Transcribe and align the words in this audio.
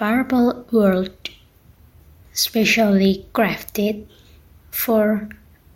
Purple 0.00 0.64
World, 0.72 1.28
specially 2.32 3.26
crafted 3.34 4.06
for 4.70 5.28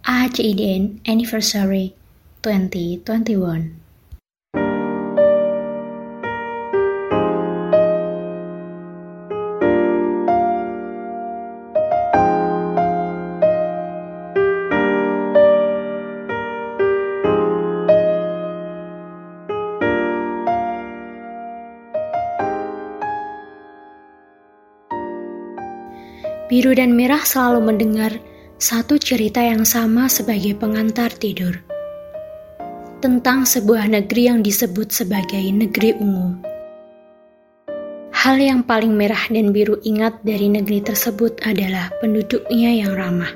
AJDN 0.07 1.07
Anniversary 1.07 1.93
2021. 2.41 3.84
Dan 26.75 26.99
Merah 26.99 27.23
selalu 27.23 27.71
mendengar 27.71 28.19
satu 28.59 28.99
cerita 28.99 29.39
yang 29.39 29.63
sama 29.63 30.11
sebagai 30.11 30.59
pengantar 30.59 31.07
tidur. 31.15 31.63
Tentang 32.99 33.47
sebuah 33.47 33.87
negeri 33.87 34.27
yang 34.27 34.43
disebut 34.43 34.91
sebagai 34.91 35.39
negeri 35.55 35.95
ungu. 35.95 36.35
Hal 38.11 38.43
yang 38.43 38.67
paling 38.67 38.91
merah 38.91 39.23
dan 39.31 39.55
biru 39.55 39.79
ingat 39.87 40.19
dari 40.27 40.51
negeri 40.51 40.83
tersebut 40.83 41.47
adalah 41.47 41.95
penduduknya 42.03 42.75
yang 42.75 42.99
ramah. 42.99 43.31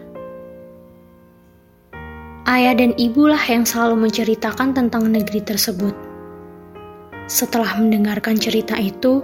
Ayah 2.42 2.75
dan 2.75 2.91
ibulah 2.98 3.45
yang 3.47 3.62
selalu 3.62 4.11
menceritakan 4.11 4.75
tentang 4.75 5.14
negeri 5.14 5.47
tersebut. 5.47 5.95
Setelah 7.30 7.78
mendengarkan 7.78 8.34
cerita 8.34 8.75
itu, 8.83 9.23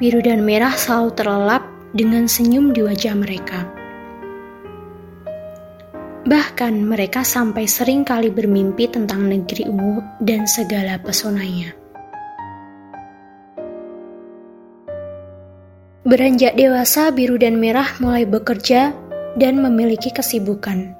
biru 0.00 0.24
dan 0.24 0.48
merah 0.48 0.72
selalu 0.72 1.12
terlelap 1.12 1.77
dengan 1.92 2.28
senyum 2.28 2.76
di 2.76 2.84
wajah 2.84 3.14
mereka. 3.16 3.60
Bahkan 6.28 6.74
mereka 6.84 7.24
sampai 7.24 7.64
sering 7.64 8.04
kali 8.04 8.28
bermimpi 8.28 8.90
tentang 8.92 9.32
negeri 9.32 9.64
ungu 9.64 10.04
dan 10.20 10.44
segala 10.44 11.00
pesonanya. 11.00 11.72
Beranjak 16.08 16.56
dewasa, 16.56 17.12
biru 17.12 17.36
dan 17.40 17.60
merah 17.60 17.96
mulai 18.00 18.24
bekerja 18.24 18.92
dan 19.36 19.60
memiliki 19.60 20.08
kesibukan. 20.12 20.96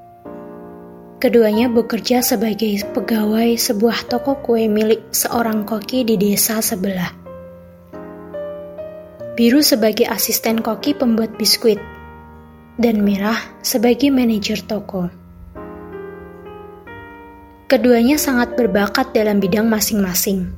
Keduanya 1.19 1.67
bekerja 1.67 2.23
sebagai 2.23 2.79
pegawai 2.95 3.59
sebuah 3.59 4.07
toko 4.07 4.39
kue 4.39 4.71
milik 4.71 5.11
seorang 5.11 5.67
koki 5.67 6.07
di 6.07 6.15
desa 6.15 6.63
sebelah. 6.63 7.18
Biru 9.39 9.63
sebagai 9.63 10.03
asisten 10.11 10.59
koki 10.67 10.99
pembuat 10.99 11.39
biskuit, 11.39 11.79
dan 12.75 13.07
Merah 13.07 13.39
sebagai 13.63 14.11
manajer 14.11 14.59
toko. 14.67 15.07
Keduanya 17.71 18.19
sangat 18.19 18.59
berbakat 18.59 19.15
dalam 19.15 19.39
bidang 19.39 19.71
masing-masing. 19.71 20.51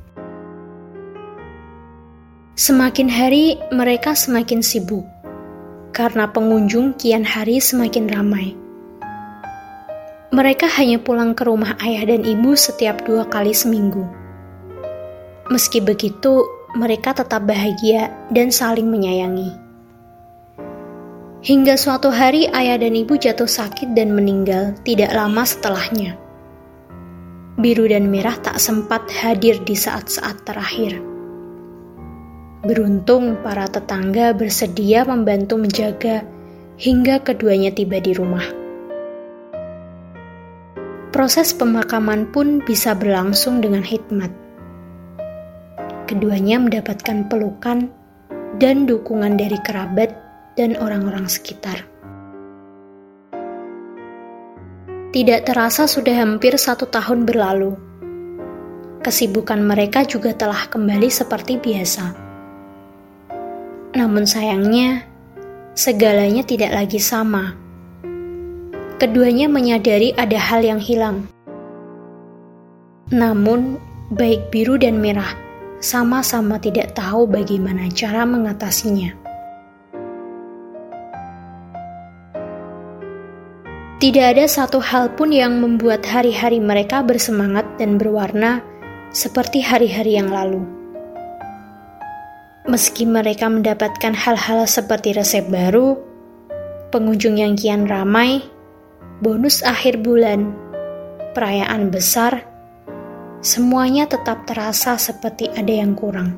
Semakin 2.57 3.05
hari, 3.05 3.61
mereka 3.69 4.17
semakin 4.17 4.65
sibuk 4.65 5.05
karena 5.93 6.25
pengunjung 6.33 6.97
kian 6.97 7.21
hari 7.21 7.61
semakin 7.61 8.09
ramai. 8.09 8.57
Mereka 10.33 10.65
hanya 10.81 10.97
pulang 10.97 11.37
ke 11.37 11.45
rumah 11.45 11.77
ayah 11.85 12.09
dan 12.09 12.25
ibu 12.25 12.57
setiap 12.57 13.05
dua 13.05 13.29
kali 13.29 13.53
seminggu. 13.53 14.09
Meski 15.53 15.85
begitu, 15.85 16.60
mereka 16.71 17.11
tetap 17.11 17.43
bahagia 17.43 18.11
dan 18.31 18.47
saling 18.47 18.87
menyayangi. 18.87 19.51
Hingga 21.41 21.73
suatu 21.73 22.13
hari 22.13 22.45
ayah 22.53 22.77
dan 22.77 22.93
ibu 22.93 23.17
jatuh 23.17 23.49
sakit 23.49 23.97
dan 23.97 24.13
meninggal 24.13 24.77
tidak 24.85 25.09
lama 25.11 25.41
setelahnya. 25.41 26.15
Biru 27.57 27.89
dan 27.89 28.07
merah 28.07 28.37
tak 28.39 28.61
sempat 28.61 29.09
hadir 29.09 29.59
di 29.65 29.73
saat-saat 29.73 30.45
terakhir. 30.47 31.01
Beruntung 32.61 33.41
para 33.41 33.65
tetangga 33.65 34.37
bersedia 34.37 35.01
membantu 35.01 35.57
menjaga 35.57 36.21
hingga 36.77 37.19
keduanya 37.25 37.73
tiba 37.73 37.97
di 37.97 38.13
rumah. 38.13 38.45
Proses 41.09 41.51
pemakaman 41.57 42.29
pun 42.29 42.61
bisa 42.63 42.93
berlangsung 42.95 43.59
dengan 43.59 43.83
hikmat 43.83 44.40
keduanya 46.11 46.59
mendapatkan 46.59 47.31
pelukan 47.31 47.87
dan 48.59 48.83
dukungan 48.83 49.39
dari 49.39 49.55
kerabat 49.63 50.11
dan 50.59 50.75
orang-orang 50.75 51.31
sekitar. 51.31 51.87
Tidak 55.15 55.47
terasa 55.47 55.87
sudah 55.87 56.19
hampir 56.19 56.59
satu 56.59 56.91
tahun 56.91 57.23
berlalu. 57.23 57.79
Kesibukan 58.99 59.63
mereka 59.63 60.03
juga 60.03 60.35
telah 60.35 60.67
kembali 60.67 61.07
seperti 61.07 61.55
biasa. 61.63 62.05
Namun 63.95 64.27
sayangnya, 64.27 65.07
segalanya 65.75 66.43
tidak 66.43 66.75
lagi 66.75 66.99
sama. 66.99 67.55
Keduanya 68.99 69.47
menyadari 69.51 70.15
ada 70.15 70.37
hal 70.37 70.63
yang 70.63 70.79
hilang. 70.79 71.27
Namun, 73.11 73.79
baik 74.15 74.47
biru 74.53 74.79
dan 74.79 75.01
merah 75.03 75.50
sama-sama 75.81 76.61
tidak 76.61 76.93
tahu 76.93 77.25
bagaimana 77.25 77.89
cara 77.89 78.21
mengatasinya. 78.21 79.17
Tidak 84.01 84.25
ada 84.33 84.45
satu 84.49 84.81
hal 84.81 85.13
pun 85.13 85.29
yang 85.29 85.61
membuat 85.61 86.05
hari-hari 86.05 86.57
mereka 86.57 87.05
bersemangat 87.05 87.65
dan 87.77 88.01
berwarna 88.01 88.61
seperti 89.13 89.61
hari-hari 89.61 90.17
yang 90.17 90.29
lalu. 90.33 90.65
Meski 92.69 93.05
mereka 93.05 93.49
mendapatkan 93.49 94.13
hal-hal 94.13 94.65
seperti 94.69 95.17
resep 95.17 95.45
baru, 95.49 95.97
pengunjung 96.93 97.41
yang 97.41 97.53
kian 97.57 97.89
ramai, 97.89 98.41
bonus 99.21 99.61
akhir 99.61 100.01
bulan, 100.01 100.49
perayaan 101.37 101.93
besar, 101.93 102.50
semuanya 103.41 104.05
tetap 104.05 104.45
terasa 104.45 105.01
seperti 105.01 105.49
ada 105.49 105.73
yang 105.73 105.97
kurang. 105.97 106.37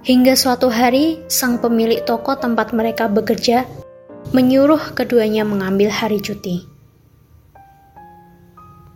Hingga 0.00 0.32
suatu 0.32 0.72
hari, 0.72 1.20
sang 1.28 1.60
pemilik 1.60 2.00
toko 2.08 2.32
tempat 2.40 2.72
mereka 2.72 3.04
bekerja 3.04 3.68
menyuruh 4.32 4.96
keduanya 4.96 5.44
mengambil 5.44 5.92
hari 5.92 6.24
cuti. 6.24 6.64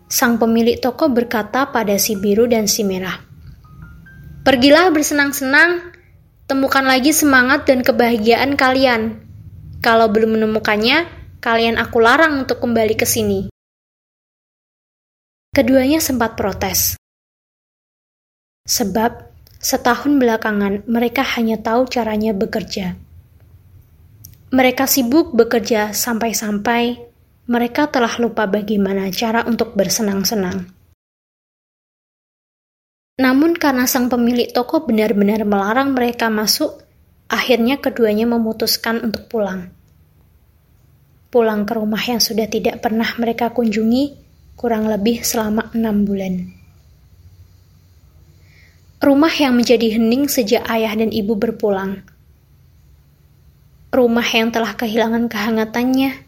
Sang 0.08 0.40
pemilik 0.40 0.80
toko 0.80 1.12
berkata 1.12 1.68
pada 1.68 2.00
si 2.00 2.16
biru 2.16 2.48
dan 2.48 2.64
si 2.64 2.80
merah, 2.80 3.20
"Pergilah 4.48 4.88
bersenang-senang, 4.96 5.92
temukan 6.48 6.88
lagi 6.88 7.12
semangat 7.12 7.68
dan 7.68 7.84
kebahagiaan 7.84 8.56
kalian. 8.56 9.20
Kalau 9.84 10.08
belum 10.08 10.40
menemukannya, 10.40 11.04
kalian 11.44 11.76
aku 11.76 12.00
larang 12.00 12.48
untuk 12.48 12.64
kembali 12.64 12.96
ke 12.96 13.04
sini." 13.04 13.53
Keduanya 15.54 16.02
sempat 16.02 16.34
protes. 16.34 16.98
Sebab 18.66 19.30
setahun 19.62 20.18
belakangan 20.18 20.82
mereka 20.90 21.22
hanya 21.38 21.62
tahu 21.62 21.86
caranya 21.86 22.34
bekerja. 22.34 22.98
Mereka 24.50 24.90
sibuk 24.90 25.30
bekerja 25.30 25.94
sampai-sampai 25.94 27.06
mereka 27.46 27.86
telah 27.86 28.10
lupa 28.18 28.50
bagaimana 28.50 29.06
cara 29.14 29.46
untuk 29.46 29.78
bersenang-senang. 29.78 30.74
Namun 33.22 33.54
karena 33.54 33.86
sang 33.86 34.10
pemilik 34.10 34.50
toko 34.50 34.82
benar-benar 34.82 35.46
melarang 35.46 35.94
mereka 35.94 36.34
masuk, 36.34 36.82
akhirnya 37.30 37.78
keduanya 37.78 38.26
memutuskan 38.26 39.06
untuk 39.06 39.30
pulang. 39.30 39.70
Pulang 41.30 41.62
ke 41.62 41.78
rumah 41.78 42.02
yang 42.02 42.18
sudah 42.18 42.50
tidak 42.50 42.82
pernah 42.82 43.06
mereka 43.22 43.54
kunjungi 43.54 44.23
kurang 44.54 44.86
lebih 44.86 45.22
selama 45.26 45.70
enam 45.74 46.06
bulan. 46.06 46.50
Rumah 49.04 49.34
yang 49.36 49.60
menjadi 49.60 50.00
hening 50.00 50.32
sejak 50.32 50.64
ayah 50.64 50.96
dan 50.96 51.12
ibu 51.12 51.36
berpulang. 51.36 52.00
Rumah 53.92 54.28
yang 54.32 54.48
telah 54.48 54.72
kehilangan 54.72 55.28
kehangatannya. 55.28 56.24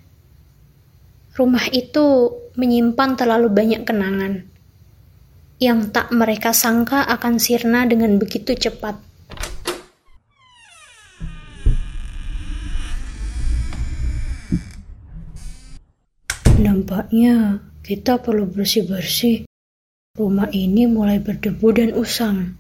Rumah 1.32 1.64
itu 1.72 2.36
menyimpan 2.56 3.16
terlalu 3.16 3.48
banyak 3.48 3.82
kenangan 3.84 4.56
yang 5.56 5.88
tak 5.88 6.12
mereka 6.12 6.52
sangka 6.52 7.00
akan 7.08 7.40
sirna 7.40 7.88
dengan 7.88 8.20
begitu 8.20 8.52
cepat. 8.52 9.00
Nampaknya 16.60 17.60
kita 17.86 18.18
perlu 18.18 18.50
bersih-bersih. 18.50 19.46
Rumah 20.18 20.50
ini 20.50 20.90
mulai 20.90 21.22
berdebu 21.22 21.68
dan 21.70 21.94
usang. 21.94 22.58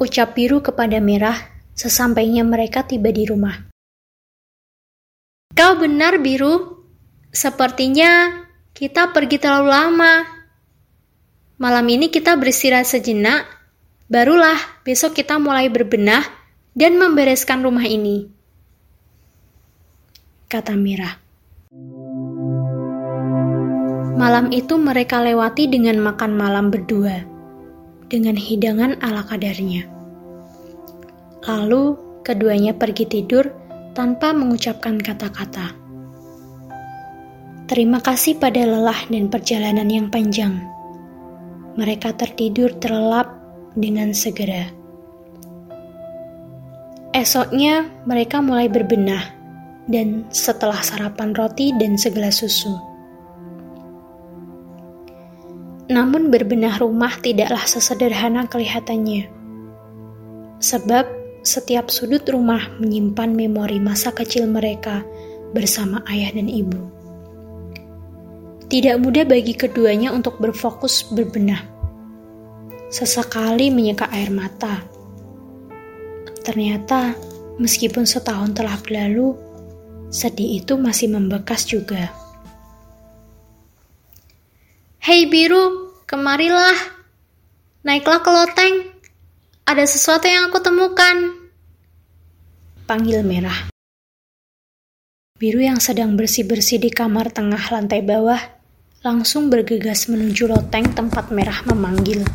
Ucap 0.00 0.32
biru 0.32 0.64
kepada 0.64 0.96
merah 0.96 1.36
sesampainya 1.76 2.40
mereka 2.40 2.88
tiba 2.88 3.12
di 3.12 3.28
rumah. 3.28 3.68
Kau 5.52 5.76
benar, 5.76 6.16
biru. 6.24 6.80
Sepertinya 7.28 8.32
kita 8.72 9.12
pergi 9.12 9.36
terlalu 9.36 9.68
lama. 9.68 10.24
Malam 11.60 11.84
ini 11.90 12.08
kita 12.08 12.32
beristirahat 12.38 12.88
sejenak, 12.88 13.44
barulah 14.08 14.56
besok 14.88 15.12
kita 15.12 15.36
mulai 15.36 15.68
berbenah 15.68 16.24
dan 16.72 16.96
membereskan 16.96 17.60
rumah 17.60 17.84
ini. 17.84 18.30
Kata 20.48 20.78
Mira. 20.78 21.27
Malam 24.18 24.50
itu 24.50 24.74
mereka 24.74 25.22
lewati 25.22 25.70
dengan 25.70 26.02
makan 26.02 26.34
malam 26.34 26.74
berdua, 26.74 27.22
dengan 28.10 28.34
hidangan 28.34 28.98
ala 28.98 29.22
kadarnya. 29.22 29.86
Lalu 31.46 31.94
keduanya 32.26 32.74
pergi 32.74 33.06
tidur 33.06 33.46
tanpa 33.94 34.34
mengucapkan 34.34 34.98
kata-kata. 34.98 35.70
Terima 37.70 38.02
kasih 38.02 38.42
pada 38.42 38.58
lelah 38.58 39.06
dan 39.06 39.30
perjalanan 39.30 39.86
yang 39.86 40.10
panjang. 40.10 40.66
Mereka 41.78 42.18
tertidur 42.18 42.74
terlelap 42.82 43.30
dengan 43.78 44.10
segera. 44.18 44.66
Esoknya 47.14 47.86
mereka 48.02 48.42
mulai 48.42 48.66
berbenah 48.66 49.30
dan 49.86 50.26
setelah 50.34 50.82
sarapan 50.82 51.30
roti 51.38 51.70
dan 51.78 51.94
segelas 51.94 52.42
susu 52.42 52.87
namun 55.88 56.28
berbenah 56.28 56.76
rumah 56.76 57.16
tidaklah 57.24 57.64
sesederhana 57.64 58.44
kelihatannya. 58.44 59.32
Sebab 60.60 61.04
setiap 61.40 61.88
sudut 61.88 62.28
rumah 62.28 62.76
menyimpan 62.76 63.32
memori 63.32 63.80
masa 63.80 64.12
kecil 64.12 64.44
mereka 64.44 65.00
bersama 65.56 66.04
ayah 66.12 66.36
dan 66.36 66.52
ibu. 66.52 66.76
Tidak 68.68 69.00
mudah 69.00 69.24
bagi 69.24 69.56
keduanya 69.56 70.12
untuk 70.12 70.36
berfokus 70.36 71.08
berbenah. 71.08 71.64
Sesekali 72.92 73.72
menyeka 73.72 74.12
air 74.12 74.28
mata. 74.28 74.84
Ternyata, 76.44 77.16
meskipun 77.56 78.04
setahun 78.04 78.52
telah 78.52 78.76
berlalu, 78.84 79.32
sedih 80.12 80.60
itu 80.60 80.76
masih 80.76 81.08
membekas 81.16 81.64
juga. 81.64 82.12
Hei 85.08 85.24
biru, 85.24 85.96
kemarilah. 86.04 86.76
Naiklah 87.80 88.20
ke 88.20 88.28
loteng. 88.28 88.92
Ada 89.64 89.88
sesuatu 89.88 90.28
yang 90.28 90.52
aku 90.52 90.60
temukan. 90.60 91.48
Panggil 92.84 93.24
merah. 93.24 93.72
Biru 95.40 95.64
yang 95.64 95.80
sedang 95.80 96.12
bersih-bersih 96.12 96.76
di 96.76 96.92
kamar 96.92 97.32
tengah 97.32 97.72
lantai 97.72 98.04
bawah 98.04 98.36
langsung 99.00 99.48
bergegas 99.48 100.12
menuju 100.12 100.44
loteng 100.44 100.92
tempat 100.92 101.32
merah 101.32 101.64
memanggil. 101.64 102.28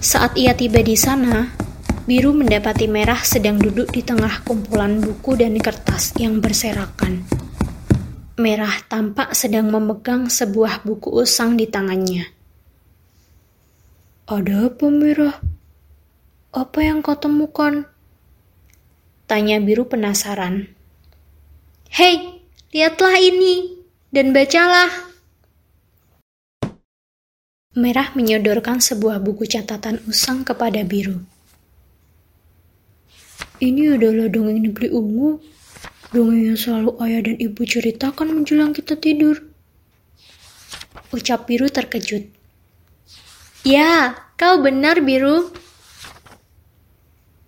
Saat 0.00 0.40
ia 0.40 0.56
tiba 0.56 0.80
di 0.80 0.96
sana, 0.96 1.52
Biru 2.08 2.32
mendapati 2.32 2.88
merah 2.88 3.20
sedang 3.20 3.60
duduk 3.60 3.92
di 3.92 4.00
tengah 4.00 4.40
kumpulan 4.40 5.04
buku 5.04 5.36
dan 5.36 5.52
kertas 5.60 6.16
yang 6.16 6.40
berserakan. 6.40 7.42
Merah 8.40 8.80
tampak 8.88 9.36
sedang 9.36 9.68
memegang 9.68 10.32
sebuah 10.32 10.88
buku 10.88 11.12
usang 11.20 11.60
di 11.60 11.68
tangannya. 11.68 12.32
Ada 14.24 14.72
apa, 14.72 14.88
Merah? 14.88 15.36
Apa 16.56 16.80
yang 16.80 17.04
kau 17.04 17.12
temukan? 17.12 17.84
Tanya 19.28 19.60
biru 19.60 19.84
penasaran. 19.84 20.64
Hei, 21.92 22.40
lihatlah 22.72 23.20
ini 23.20 23.76
dan 24.08 24.32
bacalah. 24.32 25.12
Merah 27.76 28.16
menyodorkan 28.16 28.80
sebuah 28.80 29.20
buku 29.20 29.44
catatan 29.44 30.00
usang 30.08 30.40
kepada 30.40 30.80
biru. 30.88 31.20
Ini 33.60 34.00
adalah 34.00 34.32
dongeng 34.32 34.72
negeri 34.72 34.88
ungu 34.88 35.36
Dongeng 36.12 36.52
yang 36.52 36.60
selalu 36.60 37.00
ayah 37.08 37.24
dan 37.24 37.40
ibu 37.40 37.64
ceritakan 37.64 38.36
menjelang 38.36 38.76
kita 38.76 39.00
tidur. 39.00 39.48
Ucap 41.08 41.48
Biru 41.48 41.72
terkejut. 41.72 42.28
Ya, 43.64 44.12
kau 44.36 44.60
benar 44.60 45.00
Biru. 45.00 45.48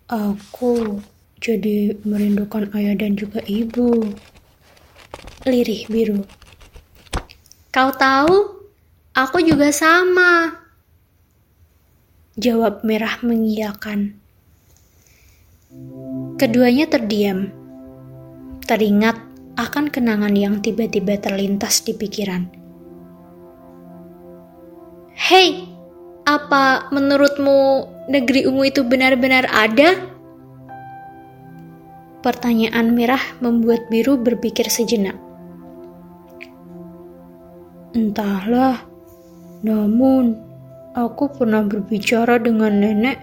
Aku 0.09 1.05
jadi 1.45 1.93
merindukan 2.09 2.73
ayah 2.73 2.97
dan 2.97 3.21
juga 3.21 3.45
ibu. 3.45 4.09
Lirih 5.45 5.85
Biru. 5.93 6.25
Kau 7.69 7.93
tahu, 7.93 8.65
aku 9.13 9.45
juga 9.45 9.69
sama. 9.77 10.57
Jawab 12.41 12.81
merah 12.81 13.21
mengiyakan. 13.21 14.17
Keduanya 16.41 16.89
terdiam 16.89 17.64
teringat 18.65 19.17
akan 19.55 19.93
kenangan 19.93 20.35
yang 20.35 20.59
tiba-tiba 20.59 21.21
terlintas 21.21 21.85
di 21.87 21.95
pikiran. 21.95 22.51
Hei, 25.15 25.63
apa 26.27 26.91
menurutmu 26.91 27.87
negeri 28.11 28.51
ungu 28.51 28.67
itu 28.67 28.83
benar-benar 28.83 29.47
ada? 29.53 29.95
Pertanyaan 32.25 32.97
merah 32.97 33.23
membuat 33.39 33.87
biru 33.93 34.19
berpikir 34.19 34.67
sejenak. 34.67 35.15
Entahlah, 37.95 38.83
namun 39.63 40.35
aku 40.99 41.31
pernah 41.31 41.63
berbicara 41.63 42.43
dengan 42.43 42.75
nenek 42.83 43.21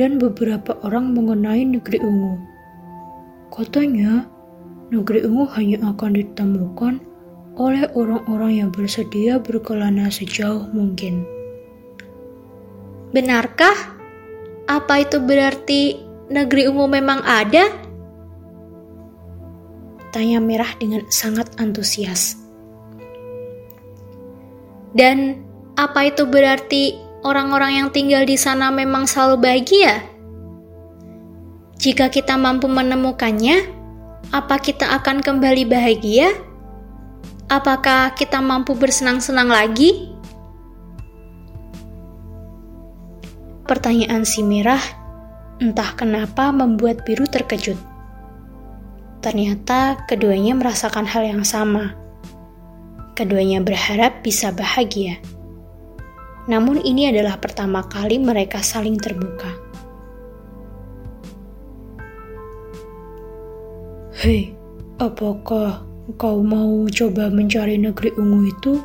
dan 0.00 0.16
beberapa 0.16 0.80
orang 0.80 1.12
mengenai 1.12 1.66
negeri 1.66 2.00
ungu. 2.00 2.34
Katanya, 3.52 4.26
negeri 4.94 5.26
ungu 5.26 5.50
hanya 5.58 5.90
akan 5.90 6.14
ditemukan 6.14 6.94
oleh 7.58 7.90
orang-orang 7.98 8.62
yang 8.62 8.70
bersedia 8.70 9.42
berkelana 9.42 10.06
sejauh 10.06 10.70
mungkin. 10.70 11.26
Benarkah? 13.10 13.98
Apa 14.70 15.02
itu 15.02 15.18
berarti 15.18 15.98
negeri 16.30 16.70
ungu 16.70 16.86
memang 16.86 17.20
ada? 17.26 17.68
Tanya 20.14 20.38
Merah 20.38 20.70
dengan 20.78 21.02
sangat 21.10 21.50
antusias. 21.58 22.38
Dan 24.94 25.42
apa 25.74 26.06
itu 26.06 26.22
berarti 26.22 26.94
orang-orang 27.26 27.82
yang 27.82 27.88
tinggal 27.90 28.22
di 28.22 28.38
sana 28.38 28.70
memang 28.70 29.10
selalu 29.10 29.42
bahagia? 29.42 30.06
Jika 31.82 32.08
kita 32.14 32.38
mampu 32.38 32.70
menemukannya, 32.70 33.73
apa 34.30 34.56
kita 34.62 34.94
akan 35.00 35.20
kembali 35.20 35.68
bahagia? 35.68 36.32
Apakah 37.50 38.16
kita 38.16 38.40
mampu 38.40 38.72
bersenang-senang 38.72 39.50
lagi? 39.52 40.14
Pertanyaan 43.64 44.24
si 44.24 44.44
merah 44.44 44.80
entah 45.60 45.96
kenapa 45.96 46.52
membuat 46.52 47.04
biru 47.08 47.24
terkejut. 47.24 47.76
Ternyata 49.24 50.04
keduanya 50.04 50.52
merasakan 50.52 51.08
hal 51.08 51.24
yang 51.24 51.44
sama. 51.48 51.96
Keduanya 53.16 53.64
berharap 53.64 54.20
bisa 54.20 54.52
bahagia. 54.52 55.16
Namun 56.44 56.84
ini 56.84 57.08
adalah 57.08 57.40
pertama 57.40 57.88
kali 57.88 58.20
mereka 58.20 58.60
saling 58.60 59.00
terbuka. 59.00 59.63
Hei, 64.24 64.56
apakah 65.04 65.84
kau 66.16 66.40
mau 66.40 66.88
coba 66.88 67.28
mencari 67.28 67.76
negeri 67.76 68.08
ungu 68.16 68.48
itu? 68.48 68.80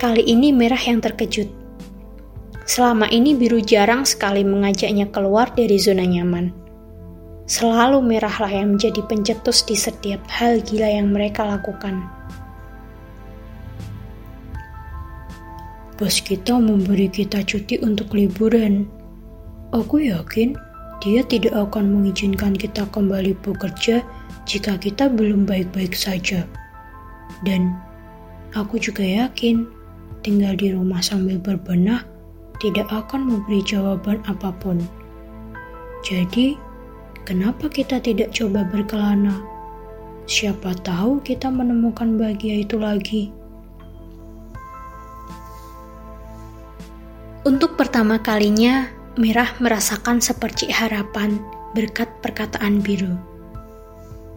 Kali 0.00 0.24
ini 0.24 0.48
merah 0.48 0.80
yang 0.80 1.04
terkejut. 1.04 1.44
Selama 2.64 3.04
ini 3.12 3.36
biru 3.36 3.60
jarang 3.60 4.08
sekali 4.08 4.48
mengajaknya 4.48 5.12
keluar 5.12 5.52
dari 5.52 5.76
zona 5.76 6.08
nyaman. 6.08 6.56
Selalu 7.44 8.00
merahlah 8.00 8.48
yang 8.48 8.80
menjadi 8.80 9.04
pencetus 9.04 9.60
di 9.68 9.76
setiap 9.76 10.24
hal 10.32 10.64
gila 10.64 10.88
yang 10.88 11.12
mereka 11.12 11.44
lakukan. 11.44 12.00
Bos 16.00 16.16
kita 16.24 16.56
memberi 16.56 17.12
kita 17.12 17.44
cuti 17.44 17.76
untuk 17.84 18.16
liburan. 18.16 18.88
Aku 19.68 20.00
yakin 20.00 20.69
dia 21.00 21.24
tidak 21.24 21.56
akan 21.56 21.96
mengizinkan 21.96 22.52
kita 22.52 22.84
kembali 22.92 23.32
bekerja 23.40 24.04
jika 24.44 24.76
kita 24.76 25.08
belum 25.08 25.48
baik-baik 25.48 25.96
saja. 25.96 26.44
Dan 27.44 27.72
aku 28.52 28.76
juga 28.76 29.00
yakin 29.00 29.64
tinggal 30.20 30.52
di 30.60 30.76
rumah 30.76 31.00
sambil 31.00 31.40
berbenah 31.40 32.04
tidak 32.60 32.92
akan 32.92 33.24
memberi 33.24 33.64
jawaban 33.64 34.20
apa 34.28 34.52
pun. 34.60 34.76
Jadi, 36.04 36.60
kenapa 37.24 37.72
kita 37.72 37.96
tidak 38.04 38.36
coba 38.36 38.68
berkelana? 38.68 39.40
Siapa 40.28 40.76
tahu 40.84 41.24
kita 41.24 41.48
menemukan 41.48 42.20
bahagia 42.20 42.62
itu 42.62 42.76
lagi. 42.76 43.32
Untuk 47.40 47.80
pertama 47.80 48.20
kalinya, 48.20 48.99
Merah 49.18 49.50
merasakan 49.58 50.22
seperti 50.22 50.70
harapan 50.70 51.42
berkat 51.74 52.06
perkataan 52.22 52.78
biru. 52.78 53.18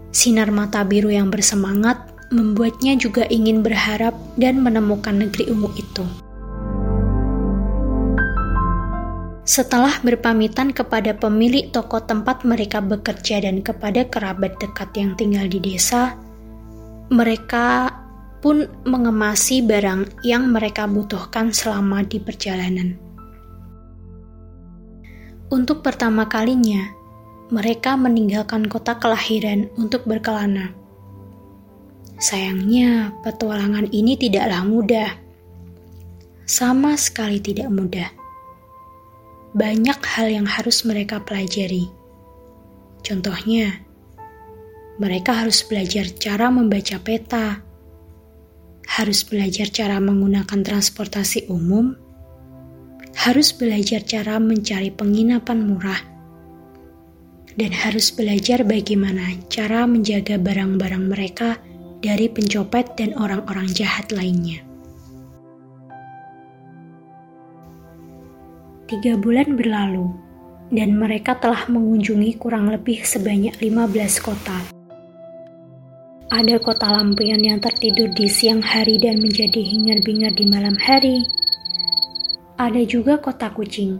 Sinar 0.10 0.50
mata 0.50 0.82
biru 0.82 1.13
yang 1.13 1.30
bersemangat 1.30 2.13
membuatnya 2.34 2.98
juga 2.98 3.30
ingin 3.30 3.62
berharap 3.62 4.18
dan 4.38 4.65
menemukan 4.65 5.13
negeri 5.13 5.53
ungu 5.53 5.70
itu. 5.77 6.06
Setelah 9.44 10.00
berpamitan 10.01 10.72
kepada 10.72 11.12
pemilik 11.13 11.68
toko 11.70 12.00
tempat 12.01 12.42
mereka 12.48 12.80
bekerja 12.80 13.44
dan 13.44 13.60
kepada 13.60 14.08
kerabat 14.08 14.56
dekat 14.58 14.89
yang 14.96 15.13
tinggal 15.20 15.46
di 15.46 15.60
desa, 15.60 16.15
mereka 17.12 17.92
pun 18.39 18.65
mengemasi 18.88 19.62
barang 19.62 20.24
yang 20.25 20.50
mereka 20.50 20.88
butuhkan 20.88 21.51
selama 21.51 22.08
di 22.08 22.24
perjalanan. 22.24 23.03
Untuk 25.54 25.86
pertama 25.86 26.26
kalinya, 26.26 26.90
mereka 27.54 27.94
meninggalkan 27.94 28.66
kota 28.66 28.98
kelahiran 28.98 29.70
untuk 29.78 30.02
berkelana. 30.10 30.74
Sayangnya, 32.18 33.14
petualangan 33.22 33.86
ini 33.94 34.18
tidaklah 34.18 34.66
mudah. 34.66 35.14
Sama 36.50 36.98
sekali 36.98 37.38
tidak 37.38 37.70
mudah. 37.70 38.10
Banyak 39.54 40.02
hal 40.02 40.34
yang 40.34 40.50
harus 40.50 40.82
mereka 40.90 41.22
pelajari. 41.22 41.86
Contohnya, 43.06 43.78
mereka 44.98 45.38
harus 45.38 45.62
belajar 45.62 46.10
cara 46.18 46.50
membaca 46.50 46.98
peta, 46.98 47.62
harus 48.90 49.22
belajar 49.22 49.70
cara 49.70 50.02
menggunakan 50.02 50.66
transportasi 50.66 51.46
umum, 51.54 51.94
harus 53.13 53.53
belajar 53.53 54.01
cara 54.01 54.41
mencari 54.41 54.89
penginapan 54.89 55.60
murah, 55.62 56.01
dan 57.53 57.70
harus 57.70 58.10
belajar 58.10 58.65
bagaimana 58.65 59.38
cara 59.50 59.86
menjaga 59.86 60.41
barang-barang 60.41 61.05
mereka 61.05 61.62
dari 62.01 62.27
pencopet 62.27 62.98
dan 62.98 63.13
orang-orang 63.15 63.70
jahat 63.72 64.10
lainnya. 64.10 64.60
Tiga 68.89 69.15
bulan 69.15 69.55
berlalu, 69.55 70.12
dan 70.74 70.98
mereka 70.98 71.38
telah 71.38 71.70
mengunjungi 71.70 72.36
kurang 72.41 72.70
lebih 72.74 73.05
sebanyak 73.05 73.55
15 73.62 74.20
kota. 74.20 74.58
Ada 76.34 76.58
kota 76.58 76.89
lampion 76.89 77.46
yang 77.46 77.62
tertidur 77.62 78.10
di 78.17 78.25
siang 78.25 78.58
hari 78.58 78.98
dan 78.98 79.22
menjadi 79.22 79.62
hingar-bingar 79.62 80.34
di 80.34 80.50
malam 80.50 80.74
hari, 80.82 81.22
ada 82.54 82.86
juga 82.86 83.18
kota 83.18 83.50
kucing, 83.50 83.98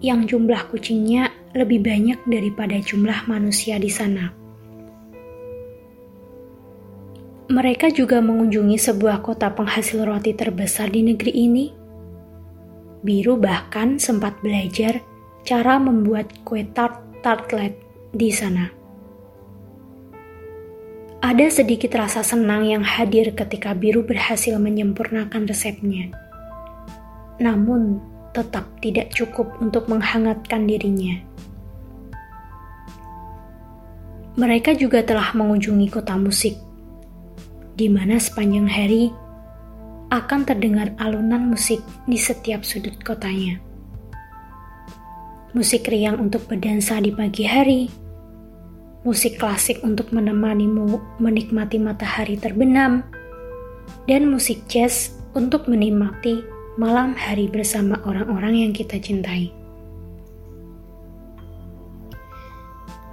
yang 0.00 0.24
jumlah 0.24 0.72
kucingnya 0.72 1.28
lebih 1.52 1.84
banyak 1.84 2.16
daripada 2.24 2.80
jumlah 2.80 3.28
manusia 3.28 3.76
di 3.76 3.92
sana. 3.92 4.32
Mereka 7.46 7.92
juga 7.92 8.24
mengunjungi 8.24 8.80
sebuah 8.80 9.22
kota 9.22 9.52
penghasil 9.52 10.02
roti 10.02 10.32
terbesar 10.32 10.90
di 10.90 11.04
negeri 11.04 11.32
ini. 11.36 11.66
Biru 13.04 13.38
bahkan 13.38 14.00
sempat 14.02 14.40
belajar 14.42 14.98
cara 15.46 15.78
membuat 15.78 16.32
kue 16.42 16.66
tart 16.66 16.98
tartlet 17.22 17.76
di 18.10 18.32
sana. 18.34 18.72
Ada 21.22 21.62
sedikit 21.62 21.94
rasa 21.94 22.26
senang 22.26 22.66
yang 22.66 22.82
hadir 22.82 23.30
ketika 23.36 23.76
Biru 23.78 24.02
berhasil 24.02 24.58
menyempurnakan 24.58 25.46
resepnya 25.46 26.25
namun 27.40 28.00
tetap 28.36 28.68
tidak 28.84 29.08
cukup 29.16 29.48
untuk 29.64 29.88
menghangatkan 29.88 30.68
dirinya. 30.68 31.16
Mereka 34.36 34.76
juga 34.76 35.00
telah 35.00 35.32
mengunjungi 35.32 35.88
kota 35.88 36.12
musik, 36.20 36.60
di 37.72 37.88
mana 37.88 38.20
sepanjang 38.20 38.68
hari 38.68 39.08
akan 40.12 40.44
terdengar 40.44 40.92
alunan 41.00 41.48
musik 41.48 41.80
di 42.04 42.20
setiap 42.20 42.60
sudut 42.60 42.94
kotanya. 43.00 43.56
Musik 45.56 45.88
riang 45.88 46.20
untuk 46.20 46.44
berdansa 46.44 47.00
di 47.00 47.16
pagi 47.16 47.48
hari, 47.48 47.88
musik 49.08 49.40
klasik 49.40 49.80
untuk 49.80 50.12
menemanimu 50.12 51.16
menikmati 51.16 51.80
matahari 51.80 52.36
terbenam, 52.36 53.08
dan 54.04 54.28
musik 54.28 54.60
jazz 54.68 55.16
untuk 55.32 55.64
menikmati 55.64 56.44
malam 56.76 57.16
hari 57.16 57.48
bersama 57.48 57.96
orang-orang 58.04 58.68
yang 58.68 58.72
kita 58.76 59.00
cintai. 59.00 59.48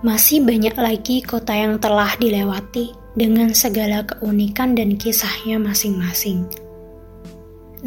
Masih 0.03 0.43
banyak 0.43 0.75
lagi 0.75 1.24
kota 1.24 1.55
yang 1.55 1.79
telah 1.79 2.12
dilewati 2.20 2.91
dengan 3.15 3.55
segala 3.55 4.03
keunikan 4.03 4.75
dan 4.75 5.00
kisahnya 5.00 5.55
masing-masing. 5.63 6.43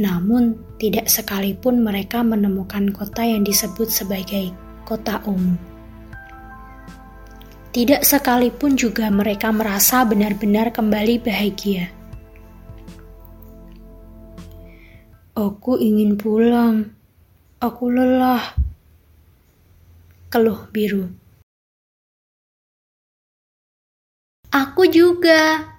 Namun, 0.00 0.56
tidak 0.80 1.12
sekalipun 1.12 1.84
mereka 1.84 2.24
menemukan 2.24 2.88
kota 2.96 3.20
yang 3.20 3.44
disebut 3.44 3.92
sebagai 3.92 4.56
kota 4.88 5.20
umum. 5.28 5.60
Tidak 7.76 8.00
sekalipun 8.00 8.80
juga 8.80 9.12
mereka 9.12 9.52
merasa 9.52 10.00
benar-benar 10.08 10.72
kembali 10.72 11.20
bahagia. 11.20 11.95
Aku 15.36 15.76
ingin 15.76 16.16
pulang. 16.16 16.96
Aku 17.60 17.92
lelah. 17.92 18.56
Keluh 20.32 20.64
biru. 20.72 21.12
Aku 24.48 24.88
juga. 24.88 25.76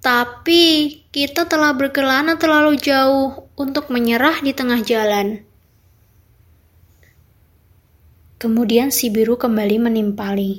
Tapi 0.00 0.96
kita 1.12 1.44
telah 1.44 1.76
berkelana 1.76 2.40
terlalu 2.40 2.80
jauh 2.80 3.52
untuk 3.52 3.92
menyerah 3.92 4.40
di 4.40 4.56
tengah 4.56 4.80
jalan. 4.80 5.44
Kemudian 8.40 8.88
si 8.88 9.12
biru 9.12 9.36
kembali 9.36 9.76
menimpali. 9.76 10.52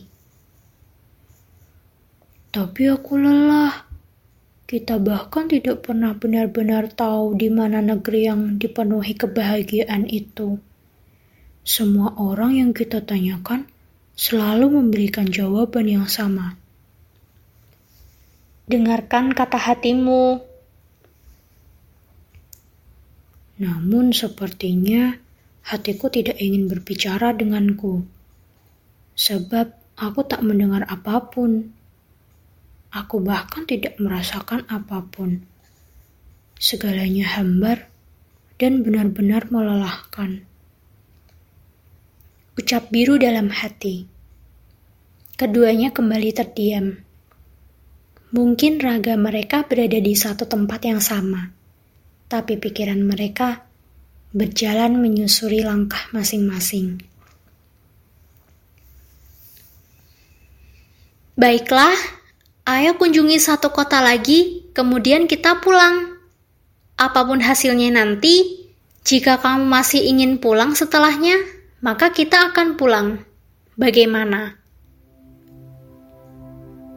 Tapi 2.53 2.81
aku 2.85 3.17
lelah. 3.17 3.90
Kita 4.71 5.03
bahkan 5.03 5.51
tidak 5.51 5.83
pernah 5.83 6.15
benar-benar 6.15 6.95
tahu 6.95 7.35
di 7.35 7.51
mana 7.51 7.83
negeri 7.83 8.31
yang 8.31 8.55
dipenuhi 8.55 9.19
kebahagiaan 9.19 10.07
itu. 10.07 10.63
Semua 11.67 12.15
orang 12.15 12.55
yang 12.55 12.71
kita 12.71 13.03
tanyakan 13.03 13.67
selalu 14.15 14.79
memberikan 14.79 15.27
jawaban 15.27 15.91
yang 15.91 16.07
sama. 16.07 16.55
Dengarkan 18.71 19.35
kata 19.35 19.59
hatimu. 19.59 20.39
Namun 23.59 24.15
sepertinya 24.15 25.19
hatiku 25.67 26.07
tidak 26.07 26.39
ingin 26.39 26.71
berbicara 26.71 27.35
denganku. 27.35 28.07
Sebab 29.19 29.99
aku 29.99 30.23
tak 30.23 30.39
mendengar 30.47 30.87
apa 30.87 31.27
pun. 31.27 31.80
Aku 32.91 33.23
bahkan 33.23 33.63
tidak 33.63 33.95
merasakan 34.03 34.67
apa 34.67 34.99
pun. 35.07 35.47
Segalanya 36.59 37.39
hambar 37.39 37.87
dan 38.59 38.83
benar-benar 38.83 39.47
melelahkan. 39.47 40.43
Ucap 42.59 42.91
biru 42.91 43.15
dalam 43.15 43.47
hati. 43.47 44.05
Keduanya 45.39 45.95
kembali 45.95 46.29
terdiam. 46.35 46.99
Mungkin 48.35 48.83
raga 48.83 49.15
mereka 49.15 49.63
berada 49.63 49.97
di 49.97 50.11
satu 50.11 50.43
tempat 50.47 50.83
yang 50.83 50.99
sama, 50.99 51.51
tapi 52.27 52.59
pikiran 52.59 52.99
mereka 52.99 53.65
berjalan 54.35 54.99
menyusuri 54.99 55.63
langkah 55.63 56.07
masing-masing. 56.15 57.03
Baiklah, 61.35 62.20
Ayo 62.61 62.93
kunjungi 62.93 63.41
satu 63.41 63.73
kota 63.73 64.05
lagi, 64.05 64.69
kemudian 64.77 65.25
kita 65.25 65.57
pulang. 65.65 66.13
Apa 66.93 67.25
pun 67.25 67.41
hasilnya 67.41 67.89
nanti, 67.89 68.69
jika 69.01 69.41
kamu 69.41 69.65
masih 69.65 70.05
ingin 70.05 70.37
pulang 70.37 70.77
setelahnya, 70.77 71.41
maka 71.81 72.13
kita 72.13 72.53
akan 72.53 72.77
pulang. 72.77 73.25
Bagaimana? 73.73 74.61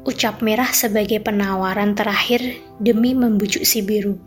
Ucap 0.05 0.45
merah 0.45 0.69
sebagai 0.69 1.25
penawaran 1.25 1.97
terakhir 1.97 2.61
demi 2.77 3.17
membujuk 3.17 3.65
si 3.65 3.81
biru. 3.81 4.21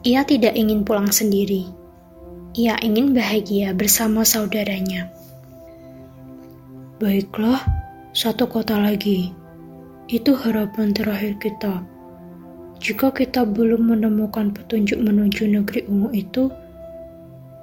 Ia 0.00 0.24
tidak 0.24 0.56
ingin 0.56 0.80
pulang 0.80 1.12
sendiri. 1.12 1.68
Ia 2.56 2.80
ingin 2.80 3.12
bahagia 3.12 3.76
bersama 3.76 4.24
saudaranya. 4.24 5.12
Baiklah, 6.96 7.60
satu 8.16 8.48
kota 8.48 8.80
lagi. 8.80 9.41
Itu 10.12 10.36
harapan 10.36 10.92
terakhir 10.92 11.40
kita. 11.40 11.80
Jika 12.84 13.16
kita 13.16 13.48
belum 13.48 13.96
menemukan 13.96 14.52
petunjuk 14.52 15.00
menuju 15.00 15.48
negeri 15.48 15.88
ungu 15.88 16.12
itu, 16.12 16.52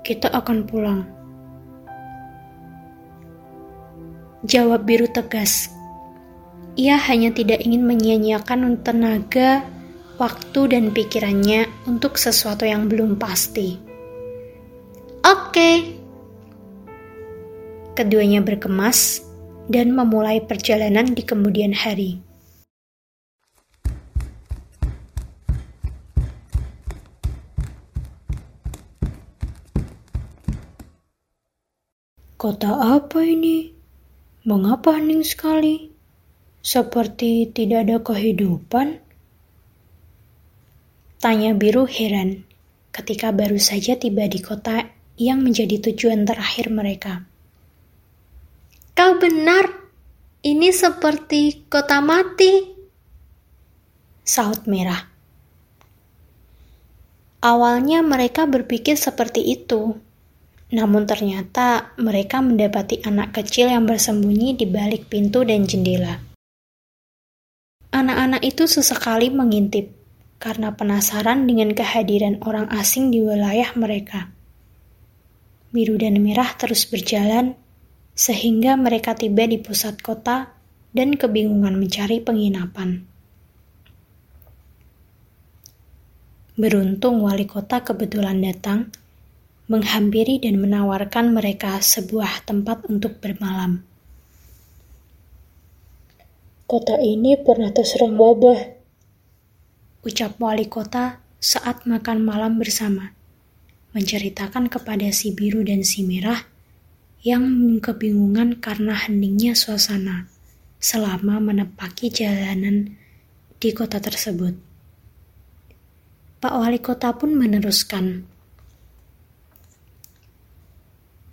kita 0.02 0.34
akan 0.34 0.66
pulang. 0.66 1.06
Jawab 4.50 4.82
biru 4.90 5.06
tegas. 5.14 5.70
Ia 6.74 6.98
hanya 6.98 7.30
tidak 7.30 7.62
ingin 7.62 7.86
menyia-nyiakan 7.86 8.82
tenaga, 8.82 9.62
waktu, 10.18 10.74
dan 10.74 10.90
pikirannya 10.90 11.70
untuk 11.86 12.18
sesuatu 12.18 12.66
yang 12.66 12.90
belum 12.90 13.22
pasti. 13.22 13.78
Oke. 15.22 16.02
Keduanya 17.94 18.42
berkemas 18.42 19.22
dan 19.70 19.94
memulai 19.94 20.42
perjalanan 20.42 21.14
di 21.14 21.22
kemudian 21.22 21.78
hari. 21.78 22.29
Kota 32.40 32.96
apa 32.96 33.20
ini? 33.20 33.68
Mengapa 34.48 34.96
hening 34.96 35.28
sekali? 35.28 35.92
Seperti 36.64 37.52
tidak 37.52 37.84
ada 37.84 37.98
kehidupan? 38.00 38.96
Tanya 41.20 41.52
biru 41.52 41.84
heran 41.84 42.48
ketika 42.96 43.36
baru 43.36 43.60
saja 43.60 44.00
tiba 44.00 44.24
di 44.32 44.40
kota 44.40 44.88
yang 45.20 45.44
menjadi 45.44 45.92
tujuan 45.92 46.24
terakhir 46.24 46.72
mereka. 46.72 47.28
Kau 48.96 49.20
benar, 49.20 49.92
ini 50.40 50.72
seperti 50.72 51.68
kota 51.68 52.00
mati. 52.00 52.72
Saut 54.24 54.64
merah. 54.64 55.12
Awalnya 57.44 58.00
mereka 58.00 58.48
berpikir 58.48 58.96
seperti 58.96 59.44
itu, 59.44 60.00
namun 60.70 61.10
ternyata 61.10 61.98
mereka 61.98 62.46
mendapati 62.46 63.02
anak 63.02 63.34
kecil 63.34 63.74
yang 63.74 63.90
bersembunyi 63.90 64.54
di 64.54 64.70
balik 64.70 65.10
pintu 65.10 65.42
dan 65.42 65.66
jendela. 65.66 66.22
Anak-anak 67.90 68.46
itu 68.46 68.70
sesekali 68.70 69.34
mengintip 69.34 69.90
karena 70.38 70.78
penasaran 70.78 71.50
dengan 71.50 71.74
kehadiran 71.74 72.38
orang 72.46 72.70
asing 72.70 73.10
di 73.10 73.18
wilayah 73.18 73.74
mereka. 73.74 74.30
Biru 75.74 75.98
dan 75.98 76.22
merah 76.22 76.54
terus 76.54 76.86
berjalan 76.86 77.58
sehingga 78.14 78.78
mereka 78.78 79.18
tiba 79.18 79.50
di 79.50 79.58
pusat 79.58 79.98
kota 80.06 80.54
dan 80.94 81.18
kebingungan 81.18 81.78
mencari 81.78 82.22
penginapan. 82.22 83.10
Beruntung 86.60 87.26
wali 87.26 87.50
kota 87.50 87.82
kebetulan 87.82 88.44
datang 88.44 88.92
menghampiri 89.70 90.42
dan 90.42 90.58
menawarkan 90.58 91.30
mereka 91.30 91.78
sebuah 91.78 92.42
tempat 92.50 92.90
untuk 92.90 93.22
bermalam. 93.22 93.86
Kota 96.66 96.98
ini 96.98 97.38
pernah 97.38 97.70
terserang 97.70 98.18
wabah, 98.18 98.62
ucap 100.06 100.42
wali 100.42 100.66
kota 100.66 101.22
saat 101.38 101.86
makan 101.86 102.22
malam 102.26 102.58
bersama, 102.58 103.14
menceritakan 103.94 104.70
kepada 104.70 105.10
si 105.14 105.34
biru 105.34 105.66
dan 105.66 105.82
si 105.82 106.06
merah 106.06 106.46
yang 107.26 107.78
kebingungan 107.82 108.62
karena 108.62 108.94
heningnya 108.94 109.58
suasana 109.58 110.30
selama 110.78 111.42
menepaki 111.42 112.14
jalanan 112.14 112.94
di 113.58 113.70
kota 113.74 113.98
tersebut. 113.98 114.54
Pak 116.40 116.54
wali 116.54 116.78
kota 116.78 117.18
pun 117.18 117.34
meneruskan, 117.34 118.29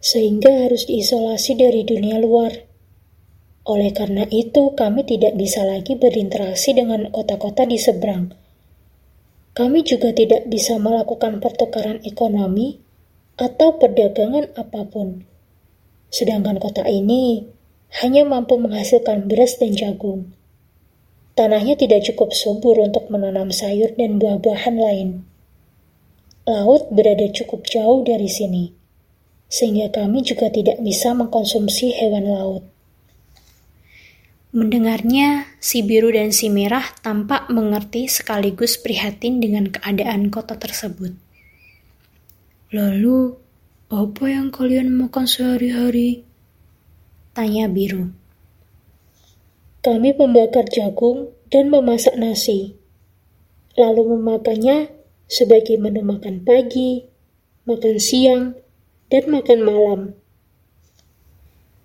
sehingga 0.06 0.70
harus 0.70 0.86
diisolasi 0.86 1.58
dari 1.58 1.82
dunia 1.82 2.22
luar. 2.22 2.62
Oleh 3.66 3.90
karena 3.90 4.22
itu, 4.30 4.70
kami 4.78 5.02
tidak 5.02 5.34
bisa 5.34 5.66
lagi 5.66 5.98
berinteraksi 5.98 6.70
dengan 6.78 7.10
kota-kota 7.10 7.66
di 7.66 7.74
seberang. 7.74 8.30
Kami 9.50 9.82
juga 9.82 10.14
tidak 10.14 10.46
bisa 10.46 10.78
melakukan 10.78 11.42
pertukaran 11.42 11.98
ekonomi 12.06 12.78
atau 13.34 13.82
perdagangan 13.82 14.54
apa 14.54 14.86
pun. 14.86 15.26
Sedangkan 16.14 16.62
kota 16.62 16.86
ini 16.86 17.50
hanya 17.98 18.22
mampu 18.22 18.62
menghasilkan 18.62 19.26
beras 19.26 19.58
dan 19.58 19.74
jagung. 19.74 20.30
Tanahnya 21.34 21.74
tidak 21.74 22.06
cukup 22.06 22.30
subur 22.30 22.78
untuk 22.78 23.10
menanam 23.10 23.50
sayur 23.50 23.90
dan 23.98 24.22
buah-buahan 24.22 24.76
lain. 24.78 25.08
Laut 26.46 26.94
berada 26.94 27.26
cukup 27.26 27.66
jauh 27.66 28.06
dari 28.06 28.30
sini 28.30 28.85
sehingga 29.46 29.90
kami 29.94 30.26
juga 30.26 30.50
tidak 30.50 30.82
bisa 30.82 31.14
mengkonsumsi 31.14 31.94
hewan 31.94 32.26
laut. 32.26 32.64
Mendengarnya, 34.56 35.52
si 35.60 35.84
biru 35.84 36.08
dan 36.08 36.32
si 36.32 36.48
merah 36.48 36.86
tampak 37.04 37.52
mengerti 37.52 38.08
sekaligus 38.08 38.80
prihatin 38.80 39.36
dengan 39.36 39.68
keadaan 39.68 40.32
kota 40.32 40.56
tersebut. 40.56 41.12
Lalu, 42.72 43.36
apa 43.92 44.24
yang 44.26 44.48
kalian 44.48 44.96
makan 44.96 45.28
sehari-hari? 45.28 46.24
Tanya 47.36 47.68
biru. 47.68 48.10
Kami 49.84 50.16
membakar 50.16 50.66
jagung 50.72 51.30
dan 51.52 51.70
memasak 51.70 52.16
nasi, 52.18 52.74
lalu 53.78 54.18
memakannya 54.18 54.90
sebagai 55.30 55.78
menu 55.78 56.02
makan 56.02 56.42
pagi, 56.42 57.06
makan 57.68 58.02
siang, 58.02 58.58
dan 59.06 59.24
makan 59.30 59.60
malam. 59.62 60.00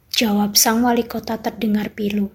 Jawab 0.10 0.58
sang 0.58 0.82
wali 0.82 1.06
kota 1.06 1.38
terdengar 1.38 1.94
pilu. 1.94 2.34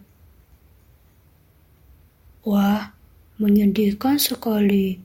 Wah, 2.46 2.94
menyedihkan 3.42 4.22
sekali. 4.22 5.02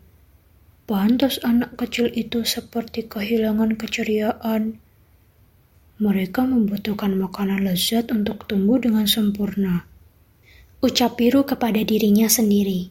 Pantas 0.85 1.41
anak 1.41 1.77
kecil 1.77 2.13
itu 2.13 2.45
seperti 2.45 3.09
kehilangan 3.09 3.73
keceriaan. 3.79 4.77
Mereka 6.01 6.45
membutuhkan 6.45 7.13
makanan 7.17 7.65
lezat 7.65 8.09
untuk 8.13 8.45
tumbuh 8.49 8.81
dengan 8.81 9.05
sempurna. 9.05 9.85
Ucap 10.81 11.17
biru 11.17 11.45
kepada 11.45 11.81
dirinya 11.85 12.25
sendiri. 12.25 12.89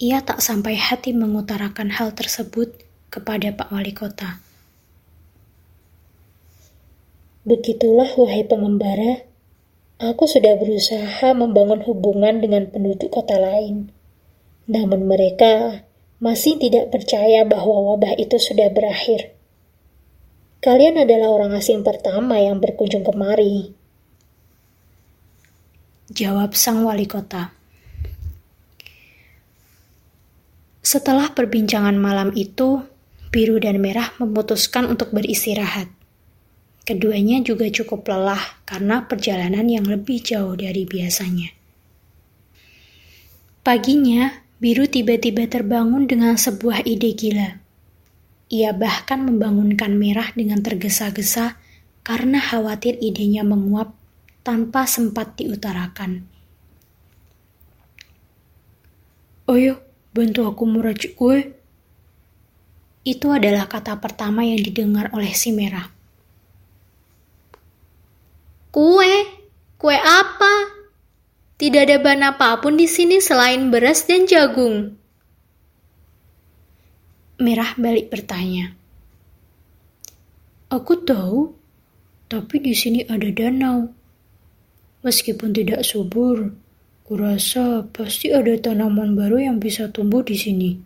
Ia 0.00 0.24
tak 0.24 0.40
sampai 0.44 0.76
hati 0.76 1.12
mengutarakan 1.12 1.92
hal 1.92 2.12
tersebut 2.16 2.72
kepada 3.08 3.52
Pak 3.52 3.68
Wali 3.72 3.92
Kota. 3.92 4.49
Begitulah 7.50 8.14
wahai 8.14 8.46
pengembara, 8.46 9.26
aku 9.98 10.30
sudah 10.30 10.54
berusaha 10.54 11.34
membangun 11.34 11.82
hubungan 11.82 12.38
dengan 12.38 12.70
penduduk 12.70 13.10
kota 13.10 13.42
lain. 13.42 13.90
Namun 14.70 15.10
mereka 15.10 15.82
masih 16.22 16.62
tidak 16.62 16.94
percaya 16.94 17.42
bahwa 17.42 17.90
wabah 17.90 18.14
itu 18.22 18.38
sudah 18.38 18.70
berakhir. 18.70 19.34
Kalian 20.62 21.02
adalah 21.02 21.34
orang 21.34 21.58
asing 21.58 21.82
pertama 21.82 22.38
yang 22.38 22.62
berkunjung 22.62 23.02
kemari. 23.02 23.74
Jawab 26.14 26.54
sang 26.54 26.86
wali 26.86 27.10
kota. 27.10 27.50
Setelah 30.86 31.34
perbincangan 31.34 31.98
malam 31.98 32.30
itu, 32.38 32.86
biru 33.34 33.58
dan 33.58 33.82
merah 33.82 34.14
memutuskan 34.22 34.86
untuk 34.86 35.10
beristirahat. 35.10 35.99
Keduanya 36.90 37.38
juga 37.38 37.70
cukup 37.70 38.02
lelah 38.10 38.66
karena 38.66 39.06
perjalanan 39.06 39.62
yang 39.70 39.86
lebih 39.86 40.26
jauh 40.26 40.58
dari 40.58 40.82
biasanya. 40.82 41.54
Paginya, 43.62 44.42
Biru 44.58 44.90
tiba-tiba 44.90 45.46
terbangun 45.46 46.10
dengan 46.10 46.34
sebuah 46.34 46.82
ide 46.82 47.14
gila. 47.14 47.62
Ia 48.50 48.74
bahkan 48.74 49.22
membangunkan 49.22 49.94
Merah 49.94 50.34
dengan 50.34 50.66
tergesa-gesa 50.66 51.62
karena 52.02 52.42
khawatir 52.42 52.98
idenya 52.98 53.46
menguap 53.46 53.94
tanpa 54.42 54.90
sempat 54.90 55.38
diutarakan. 55.38 56.26
Ayo, 59.46 59.78
bantu 60.10 60.42
aku 60.42 60.66
meracik 60.66 61.14
kue. 61.14 61.54
Itu 63.06 63.30
adalah 63.30 63.70
kata 63.70 63.94
pertama 64.02 64.42
yang 64.42 64.58
didengar 64.58 65.14
oleh 65.14 65.30
si 65.30 65.54
Merah. 65.54 65.99
Kue? 68.70 69.14
Kue 69.74 69.98
apa? 69.98 70.70
Tidak 71.58 71.82
ada 71.90 71.98
bahan 71.98 72.22
apa 72.22 72.62
pun 72.62 72.78
di 72.78 72.86
sini 72.86 73.18
selain 73.18 73.66
beras 73.66 74.06
dan 74.06 74.30
jagung. 74.30 74.94
Merah 77.42 77.74
balik 77.74 78.14
bertanya. 78.14 78.78
Aku 80.70 81.02
tahu, 81.02 81.50
tapi 82.30 82.62
di 82.62 82.70
sini 82.70 83.02
ada 83.10 83.26
danau. 83.34 83.90
Meskipun 85.02 85.50
tidak 85.50 85.82
subur, 85.82 86.54
kurasa 87.02 87.90
pasti 87.90 88.30
ada 88.30 88.54
tanaman 88.54 89.18
baru 89.18 89.50
yang 89.50 89.58
bisa 89.58 89.90
tumbuh 89.90 90.22
di 90.22 90.38
sini. 90.38 90.78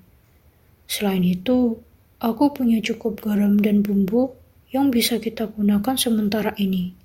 Selain 0.88 1.20
itu, 1.20 1.76
aku 2.16 2.44
punya 2.48 2.80
cukup 2.80 3.20
garam 3.20 3.60
dan 3.60 3.84
bumbu 3.84 4.32
yang 4.72 4.88
bisa 4.88 5.20
kita 5.20 5.52
gunakan 5.52 6.00
sementara 6.00 6.56
ini. 6.56 7.03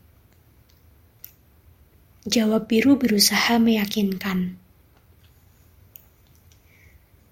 Jawab 2.30 2.70
biru 2.70 2.94
berusaha 2.94 3.58
meyakinkan. 3.58 4.54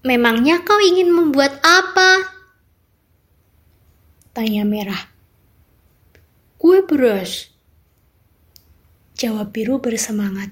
Memangnya 0.01 0.65
kau 0.65 0.81
ingin 0.81 1.13
membuat 1.13 1.61
apa? 1.61 2.33
Tanya 4.33 4.65
merah. 4.65 5.13
Kue 6.57 6.81
beras. 6.81 7.53
Jawab 9.13 9.53
biru 9.53 9.77
bersemangat. 9.77 10.49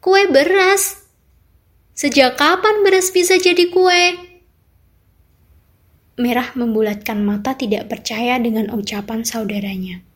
Kue 0.00 0.24
beras? 0.32 1.04
Sejak 1.92 2.40
kapan 2.40 2.80
beras 2.80 3.12
bisa 3.12 3.36
jadi 3.36 3.68
kue? 3.68 4.16
Merah 6.16 6.56
membulatkan 6.56 7.20
mata 7.20 7.52
tidak 7.52 7.92
percaya 7.92 8.40
dengan 8.40 8.72
ucapan 8.72 9.28
saudaranya. 9.28 10.08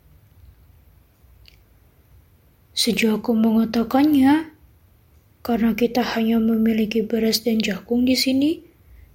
Sejak 2.75 3.23
aku 3.23 3.39
mengatakannya, 3.39 4.51
karena 5.47 5.71
kita 5.79 6.03
hanya 6.19 6.43
memiliki 6.43 7.07
beras 7.07 7.47
dan 7.47 7.63
jagung 7.63 8.03
di 8.03 8.19
sini, 8.19 8.67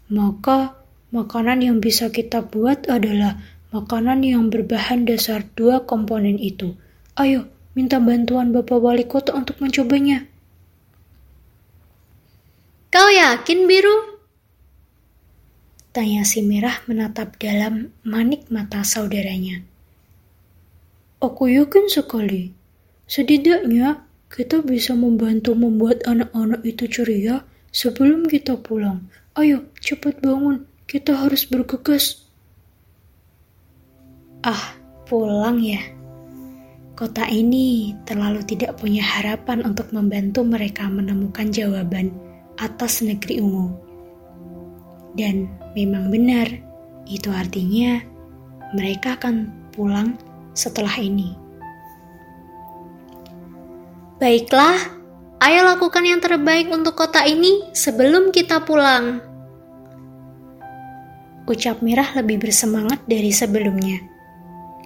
maka 0.07 0.79
makanan 1.11 1.59
yang 1.59 1.77
bisa 1.83 2.07
kita 2.07 2.39
buat 2.39 2.87
adalah 2.87 3.35
makanan 3.75 4.23
yang 4.23 4.47
berbahan 4.47 5.03
dasar 5.03 5.43
dua 5.59 5.83
komponen 5.83 6.39
itu. 6.39 6.79
Ayo, 7.19 7.51
minta 7.75 7.99
bantuan 7.99 8.55
Bapak 8.55 8.79
Wali 8.79 9.03
Kota 9.03 9.35
untuk 9.35 9.59
mencobanya. 9.59 10.23
Kau 12.89 13.11
yakin, 13.11 13.69
Biru? 13.69 14.21
Tanya 15.89 16.21
si 16.23 16.45
merah 16.45 16.79
menatap 16.85 17.35
dalam 17.41 17.91
manik 18.05 18.47
mata 18.47 18.85
saudaranya. 18.85 19.65
Aku 21.19 21.49
yakin 21.49 21.89
sekali. 21.89 22.58
Setidaknya 23.09 24.05
kita 24.29 24.61
bisa 24.61 24.93
membantu 24.93 25.57
membuat 25.57 26.05
anak-anak 26.05 26.61
itu 26.61 26.85
ceria 26.85 27.41
sebelum 27.73 28.29
kita 28.29 28.53
pulang. 28.61 29.09
Ayo, 29.33 29.65
cepat 29.81 30.21
bangun. 30.21 30.69
Kita 30.85 31.17
harus 31.17 31.49
bergegas. 31.49 32.21
Ah, 34.45 34.77
pulang 35.09 35.57
ya. 35.57 35.81
Kota 36.93 37.25
ini 37.25 37.97
terlalu 38.05 38.45
tidak 38.45 38.77
punya 38.77 39.01
harapan 39.01 39.65
untuk 39.65 39.89
membantu 39.89 40.45
mereka 40.45 40.85
menemukan 40.85 41.49
jawaban 41.49 42.13
atas 42.61 43.01
negeri 43.01 43.41
ungu. 43.41 43.73
Dan 45.17 45.49
memang 45.73 46.13
benar, 46.13 46.45
itu 47.09 47.33
artinya 47.33 48.05
mereka 48.77 49.17
akan 49.17 49.49
pulang 49.73 50.13
setelah 50.53 50.93
ini. 51.01 51.48
Baiklah, 54.19 54.75
ayo 55.39 55.63
lakukan 55.63 56.03
yang 56.03 56.19
terbaik 56.19 56.67
untuk 56.67 56.99
kota 56.99 57.23
ini 57.23 57.71
sebelum 57.71 58.35
kita 58.35 58.67
pulang. 58.67 59.23
Ucap 61.47 61.79
Mirah 61.79 62.19
lebih 62.19 62.43
bersemangat 62.43 62.99
dari 63.07 63.31
sebelumnya 63.31 64.19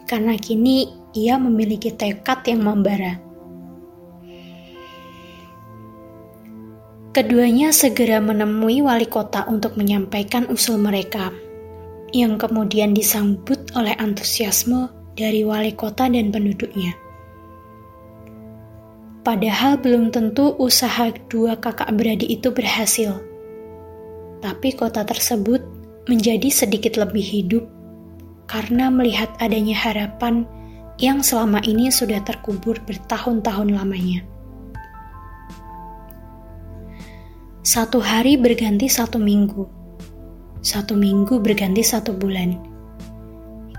karena 0.05 0.37
kini 0.37 0.93
ia 1.17 1.41
memiliki 1.41 1.89
tekad 1.89 2.45
yang 2.45 2.61
membara. 2.61 3.17
Keduanya 7.13 7.73
segera 7.73 8.21
menemui 8.21 8.85
wali 8.85 9.09
kota 9.09 9.49
untuk 9.49 9.77
menyampaikan 9.81 10.45
usul 10.49 10.77
mereka, 10.77 11.33
yang 12.13 12.37
kemudian 12.37 12.93
disambut 12.93 13.73
oleh 13.73 13.97
antusiasme 13.97 14.93
dari 15.17 15.41
wali 15.41 15.73
kota 15.73 16.05
dan 16.05 16.29
penduduknya. 16.29 17.02
Padahal 19.23 19.79
belum 19.79 20.11
tentu 20.11 20.51
usaha 20.59 21.07
dua 21.31 21.55
kakak 21.55 21.95
beradik 21.95 22.27
itu 22.27 22.51
berhasil, 22.51 23.23
tapi 24.43 24.75
kota 24.75 25.07
tersebut 25.07 25.63
menjadi 26.11 26.51
sedikit 26.51 26.99
lebih 26.99 27.23
hidup 27.23 27.63
karena 28.51 28.91
melihat 28.91 29.31
adanya 29.39 29.79
harapan 29.79 30.43
yang 30.99 31.23
selama 31.23 31.63
ini 31.63 31.87
sudah 31.87 32.19
terkubur 32.27 32.83
bertahun-tahun 32.83 33.71
lamanya. 33.71 34.27
Satu 37.63 38.03
hari 38.03 38.35
berganti 38.35 38.91
satu 38.91 39.23
minggu, 39.23 39.63
satu 40.59 40.99
minggu 40.99 41.39
berganti 41.39 41.79
satu 41.79 42.11
bulan. 42.11 42.59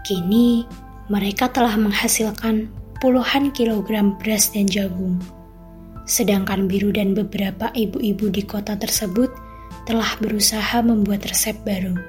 Kini 0.09 0.64
mereka 1.12 1.52
telah 1.52 1.76
menghasilkan 1.76 2.72
puluhan 3.05 3.53
kilogram 3.53 4.17
beras 4.17 4.49
dan 4.57 4.64
jagung, 4.64 5.21
sedangkan 6.09 6.64
Biru 6.64 6.88
dan 6.88 7.12
beberapa 7.12 7.69
ibu-ibu 7.77 8.33
di 8.33 8.40
kota 8.40 8.81
tersebut 8.81 9.29
telah 9.85 10.09
berusaha 10.25 10.81
membuat 10.81 11.29
resep 11.29 11.53
baru. 11.69 12.01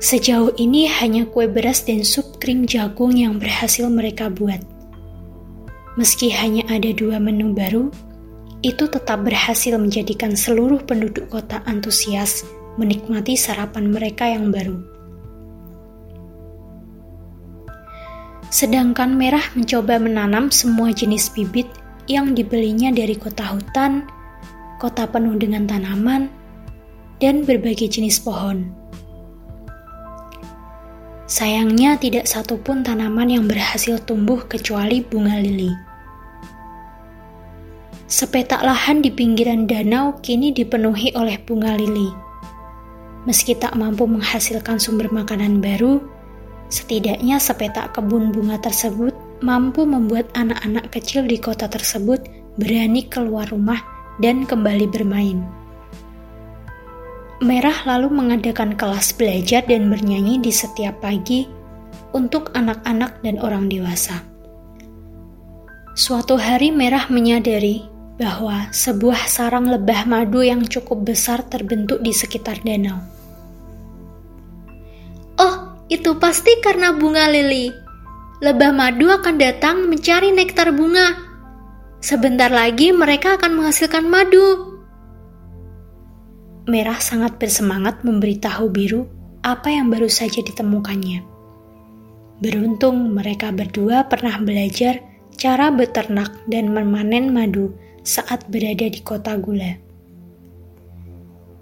Sejauh 0.00 0.56
ini 0.56 0.88
hanya 0.88 1.28
kue 1.28 1.44
beras 1.52 1.84
dan 1.84 2.00
sup 2.00 2.40
krim 2.40 2.64
jagung 2.64 3.12
yang 3.12 3.36
berhasil 3.36 3.84
mereka 3.92 4.32
buat. 4.32 4.64
Meski 6.00 6.32
hanya 6.32 6.64
ada 6.72 6.96
dua 6.96 7.20
menu 7.20 7.52
baru, 7.52 7.92
itu 8.64 8.88
tetap 8.88 9.20
berhasil 9.20 9.76
menjadikan 9.76 10.32
seluruh 10.32 10.80
penduduk 10.80 11.28
kota 11.28 11.60
antusias 11.68 12.40
menikmati 12.80 13.36
sarapan 13.36 13.92
mereka 13.92 14.24
yang 14.32 14.48
baru. 14.48 14.95
Sedangkan 18.56 19.12
Merah 19.20 19.52
mencoba 19.52 20.00
menanam 20.00 20.48
semua 20.48 20.88
jenis 20.88 21.28
bibit 21.28 21.68
yang 22.08 22.32
dibelinya 22.32 22.88
dari 22.88 23.12
kota 23.12 23.44
hutan, 23.52 24.08
kota 24.80 25.04
penuh 25.04 25.36
dengan 25.36 25.68
tanaman, 25.68 26.32
dan 27.20 27.44
berbagai 27.44 28.00
jenis 28.00 28.16
pohon. 28.16 28.72
Sayangnya 31.28 32.00
tidak 32.00 32.24
satupun 32.24 32.80
tanaman 32.80 33.28
yang 33.28 33.44
berhasil 33.44 34.00
tumbuh 34.00 34.40
kecuali 34.48 35.04
bunga 35.04 35.36
lili. 35.36 35.76
Sepetak 38.08 38.64
lahan 38.64 39.04
di 39.04 39.12
pinggiran 39.12 39.68
danau 39.68 40.16
kini 40.24 40.56
dipenuhi 40.56 41.12
oleh 41.12 41.36
bunga 41.44 41.76
lili. 41.76 42.08
Meski 43.28 43.52
tak 43.52 43.76
mampu 43.76 44.08
menghasilkan 44.08 44.80
sumber 44.80 45.12
makanan 45.12 45.60
baru, 45.60 46.15
setidaknya 46.72 47.38
sepetak 47.38 47.94
kebun 47.94 48.34
bunga 48.34 48.58
tersebut 48.58 49.14
mampu 49.44 49.84
membuat 49.84 50.26
anak-anak 50.34 50.90
kecil 50.90 51.28
di 51.28 51.36
kota 51.36 51.68
tersebut 51.68 52.24
berani 52.56 53.04
keluar 53.06 53.48
rumah 53.52 53.80
dan 54.18 54.48
kembali 54.48 54.88
bermain. 54.88 55.44
Merah 57.44 57.84
lalu 57.84 58.08
mengadakan 58.08 58.72
kelas 58.80 59.12
belajar 59.12 59.60
dan 59.68 59.92
bernyanyi 59.92 60.40
di 60.40 60.48
setiap 60.48 61.04
pagi 61.04 61.44
untuk 62.16 62.48
anak-anak 62.56 63.20
dan 63.20 63.36
orang 63.44 63.68
dewasa. 63.68 64.24
Suatu 65.92 66.40
hari 66.40 66.72
Merah 66.72 67.12
menyadari 67.12 67.84
bahwa 68.16 68.72
sebuah 68.72 69.28
sarang 69.28 69.68
lebah 69.68 70.08
madu 70.08 70.40
yang 70.40 70.64
cukup 70.64 71.04
besar 71.12 71.44
terbentuk 71.44 72.00
di 72.00 72.16
sekitar 72.16 72.64
danau. 72.64 72.96
Oh, 75.36 75.65
itu 75.86 76.18
pasti 76.18 76.58
karena 76.62 76.94
bunga 76.94 77.30
lili. 77.30 77.70
Lebah 78.42 78.72
madu 78.74 79.08
akan 79.08 79.40
datang 79.40 79.88
mencari 79.88 80.34
nektar 80.34 80.74
bunga. 80.74 81.16
Sebentar 82.02 82.52
lagi 82.52 82.92
mereka 82.92 83.40
akan 83.40 83.56
menghasilkan 83.56 84.04
madu. 84.04 84.76
Merah 86.66 86.98
sangat 86.98 87.38
bersemangat 87.38 88.02
memberitahu 88.02 88.68
Biru 88.68 89.06
apa 89.46 89.70
yang 89.70 89.88
baru 89.88 90.10
saja 90.10 90.42
ditemukannya. 90.42 91.22
Beruntung 92.42 93.14
mereka 93.14 93.54
berdua 93.54 94.10
pernah 94.10 94.36
belajar 94.42 95.00
cara 95.38 95.70
beternak 95.70 96.34
dan 96.50 96.74
memanen 96.74 97.32
madu 97.32 97.72
saat 98.02 98.44
berada 98.50 98.90
di 98.90 99.00
kota 99.00 99.38
gula. 99.38 99.85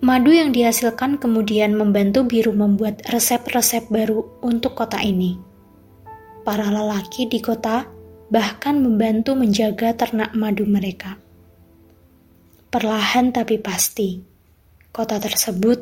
Madu 0.05 0.37
yang 0.37 0.53
dihasilkan 0.53 1.17
kemudian 1.17 1.81
membantu 1.81 2.29
Biru 2.29 2.53
membuat 2.53 3.01
resep-resep 3.09 3.89
baru 3.89 4.21
untuk 4.45 4.77
kota 4.77 5.01
ini. 5.01 5.41
Para 6.45 6.69
lelaki 6.69 7.25
di 7.25 7.41
kota 7.41 7.89
bahkan 8.29 8.85
membantu 8.85 9.33
menjaga 9.33 9.97
ternak 9.97 10.37
madu 10.37 10.69
mereka. 10.69 11.17
Perlahan 12.69 13.33
tapi 13.33 13.57
pasti, 13.57 14.21
kota 14.93 15.17
tersebut 15.17 15.81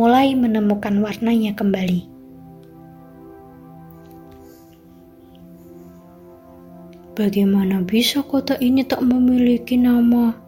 mulai 0.00 0.32
menemukan 0.32 0.96
warnanya 1.04 1.52
kembali. 1.52 2.08
Bagaimana 7.12 7.84
bisa 7.84 8.24
kota 8.24 8.56
ini 8.56 8.80
tak 8.88 9.04
memiliki 9.04 9.76
nama? 9.76 10.41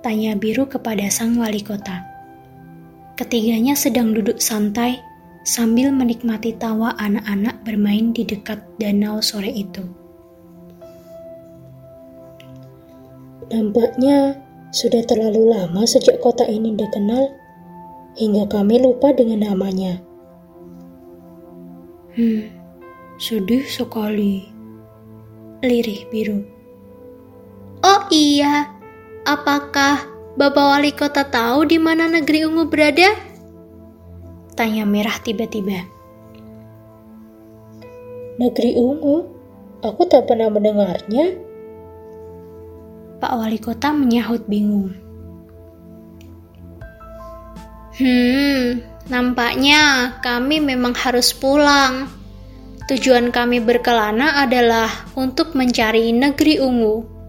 Tanya 0.00 0.32
biru 0.32 0.64
kepada 0.64 1.12
sang 1.12 1.36
wali 1.36 1.60
kota. 1.60 2.00
Ketiganya 3.20 3.76
sedang 3.76 4.16
duduk 4.16 4.40
santai 4.40 4.96
sambil 5.44 5.92
menikmati 5.92 6.56
tawa 6.56 6.96
anak-anak 6.96 7.60
bermain 7.68 8.16
di 8.16 8.24
dekat 8.24 8.64
danau 8.80 9.20
sore 9.20 9.52
itu. 9.52 9.84
Nampaknya 13.52 14.40
sudah 14.72 15.02
terlalu 15.04 15.52
lama 15.52 15.82
sejak 15.84 16.22
kota 16.22 16.46
ini 16.46 16.72
dikenal, 16.78 17.34
hingga 18.16 18.46
kami 18.48 18.78
lupa 18.80 19.10
dengan 19.12 19.52
namanya. 19.52 19.98
Hmm, 22.14 22.46
sedih 23.18 23.66
sekali 23.68 24.48
lirih 25.60 26.08
biru. 26.08 26.40
Oh 27.84 28.06
iya, 28.08 28.79
apakah 29.30 30.02
Bapak 30.34 30.66
Wali 30.74 30.90
Kota 30.90 31.22
tahu 31.22 31.70
di 31.70 31.78
mana 31.78 32.10
negeri 32.10 32.42
ungu 32.42 32.66
berada? 32.66 33.14
Tanya 34.58 34.82
merah 34.82 35.14
tiba-tiba. 35.22 35.86
Negeri 38.42 38.74
ungu? 38.74 39.16
Aku 39.86 40.02
tak 40.10 40.26
pernah 40.26 40.50
mendengarnya. 40.50 41.38
Pak 43.22 43.32
Wali 43.36 43.58
Kota 43.62 43.94
menyahut 43.94 44.48
bingung. 44.50 44.90
Hmm, 48.00 48.80
nampaknya 49.12 50.16
kami 50.24 50.58
memang 50.58 50.96
harus 50.96 51.36
pulang. 51.36 52.08
Tujuan 52.88 53.30
kami 53.30 53.62
berkelana 53.62 54.40
adalah 54.42 54.88
untuk 55.14 55.54
mencari 55.54 56.10
negeri 56.10 56.58
ungu. 56.58 57.19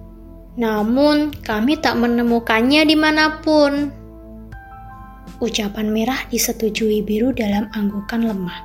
Namun, 0.59 1.31
kami 1.43 1.79
tak 1.79 1.95
menemukannya 1.95 2.83
di 2.83 2.95
mana 2.99 3.39
pun. 3.39 3.87
Ucapan 5.39 5.87
merah 5.89 6.27
disetujui 6.27 6.99
biru 7.01 7.31
dalam 7.31 7.71
anggukan 7.71 8.27
lemah. 8.27 8.59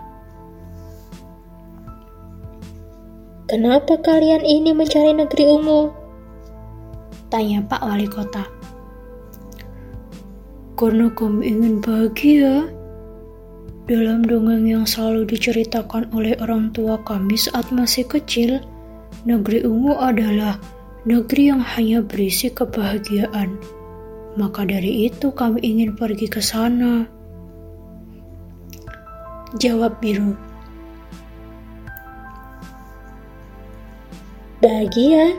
Kenapa 3.47 3.95
kalian 4.03 4.43
ini 4.43 4.75
mencari 4.75 5.15
negeri 5.15 5.47
ungu? 5.47 5.95
Tanya 7.31 7.63
Pak 7.63 7.79
Wali 7.79 8.11
Kota. 8.11 8.43
Karena 10.75 11.07
kami 11.15 11.55
ingin 11.55 11.79
bahagia. 11.79 12.67
Dalam 13.87 14.27
dongeng 14.27 14.67
yang 14.67 14.83
selalu 14.83 15.31
diceritakan 15.31 16.11
oleh 16.11 16.35
orang 16.43 16.75
tua 16.75 16.99
kami 17.07 17.39
saat 17.39 17.71
masih 17.71 18.03
kecil, 18.11 18.59
negeri 19.23 19.63
ungu 19.63 19.95
adalah 19.95 20.59
negeri 21.07 21.55
yang 21.55 21.63
hanya 21.63 22.03
berisi 22.03 22.51
kebahagiaan. 22.51 23.55
Maka 24.35 24.67
dari 24.67 25.07
itu 25.07 25.31
kami 25.31 25.63
ingin 25.63 25.95
pergi 25.95 26.27
ke 26.27 26.43
sana. 26.43 27.07
Jawab 29.57 30.03
biru. 30.03 30.35
Bahagia? 34.59 35.31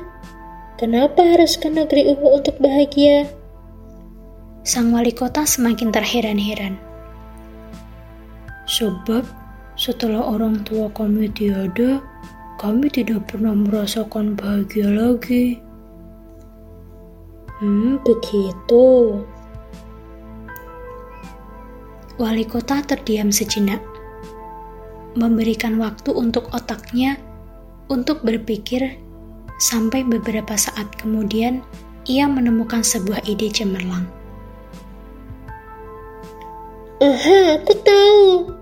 Kenapa 0.79 1.19
harus 1.35 1.59
ke 1.59 1.67
negeri 1.67 2.15
ungu 2.15 2.39
untuk 2.39 2.55
bahagia? 2.63 3.27
Sang 4.63 4.95
wali 4.95 5.11
kota 5.11 5.43
semakin 5.43 5.91
terheran-heran. 5.91 6.79
Sebab 8.71 9.25
setelah 9.75 10.23
orang 10.23 10.63
tua 10.63 10.87
kami 10.95 11.27
tiada, 11.33 11.99
kami 12.57 12.89
tidak 12.89 13.29
pernah 13.29 13.53
merasakan 13.53 14.33
bahagia 14.33 14.89
lagi. 14.89 15.61
Hmm, 17.61 18.01
begitu. 18.01 19.21
Wali 22.17 22.45
kota 22.49 22.81
terdiam 22.81 23.29
sejenak, 23.29 23.81
memberikan 25.13 25.77
waktu 25.77 26.09
untuk 26.09 26.49
otaknya 26.49 27.21
untuk 27.93 28.25
berpikir 28.25 28.97
sampai 29.61 30.01
beberapa 30.01 30.57
saat 30.57 30.89
kemudian 30.97 31.61
ia 32.09 32.25
menemukan 32.25 32.81
sebuah 32.81 33.21
ide 33.29 33.53
cemerlang. 33.53 34.09
Aha, 36.97 37.61
aku 37.61 37.73
tahu. 37.85 38.56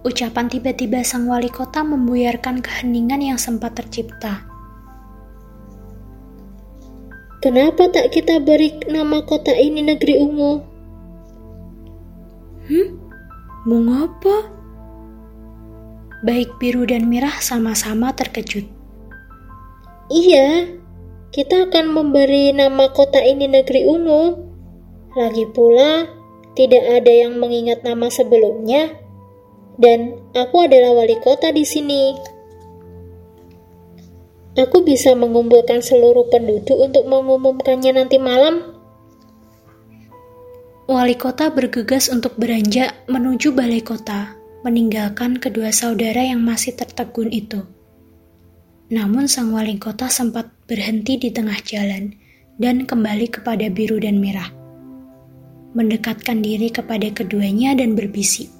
Ucapan 0.00 0.48
tiba-tiba 0.48 1.04
sang 1.04 1.28
wali 1.28 1.52
kota 1.52 1.84
membuyarkan 1.84 2.64
keheningan 2.64 3.20
yang 3.20 3.36
sempat 3.36 3.76
tercipta. 3.76 4.48
Kenapa 7.44 7.84
tak 7.92 8.08
kita 8.08 8.40
beri 8.40 8.80
nama 8.88 9.20
kota 9.28 9.52
ini 9.52 9.84
negeri 9.84 10.14
ungu? 10.16 10.52
Hmm? 12.64 12.88
Mengapa? 13.68 14.48
Baik 16.24 16.56
biru 16.56 16.88
dan 16.88 17.04
merah 17.08 17.36
sama-sama 17.40 18.16
terkejut. 18.16 18.64
Iya, 20.08 20.80
kita 21.28 21.68
akan 21.68 21.92
memberi 21.92 22.56
nama 22.56 22.88
kota 22.92 23.20
ini 23.20 23.48
negeri 23.48 23.84
ungu. 23.84 24.48
Lagi 25.12 25.44
pula, 25.52 26.08
tidak 26.56 26.84
ada 26.88 27.12
yang 27.12 27.36
mengingat 27.36 27.84
nama 27.84 28.08
sebelumnya 28.08 28.99
dan 29.80 30.20
aku 30.36 30.68
adalah 30.68 30.92
wali 30.92 31.16
kota 31.24 31.48
di 31.50 31.64
sini. 31.64 32.14
Aku 34.60 34.84
bisa 34.84 35.16
mengumpulkan 35.16 35.80
seluruh 35.80 36.28
penduduk 36.28 36.76
untuk 36.76 37.08
mengumumkannya 37.08 37.96
nanti 37.96 38.20
malam. 38.20 38.76
Wali 40.84 41.16
kota 41.16 41.48
bergegas 41.48 42.12
untuk 42.12 42.36
beranjak 42.36 42.92
menuju 43.08 43.56
balai 43.56 43.80
kota, 43.80 44.36
meninggalkan 44.66 45.40
kedua 45.40 45.72
saudara 45.72 46.20
yang 46.20 46.44
masih 46.44 46.76
tertegun 46.76 47.32
itu. 47.32 47.64
Namun 48.90 49.30
sang 49.30 49.54
wali 49.54 49.78
kota 49.78 50.10
sempat 50.10 50.50
berhenti 50.66 51.16
di 51.16 51.30
tengah 51.30 51.56
jalan 51.62 52.10
dan 52.58 52.84
kembali 52.84 53.30
kepada 53.30 53.70
biru 53.70 54.02
dan 54.02 54.18
merah. 54.18 54.50
Mendekatkan 55.78 56.42
diri 56.42 56.74
kepada 56.74 57.06
keduanya 57.14 57.78
dan 57.78 57.94
berbisik. 57.94 58.59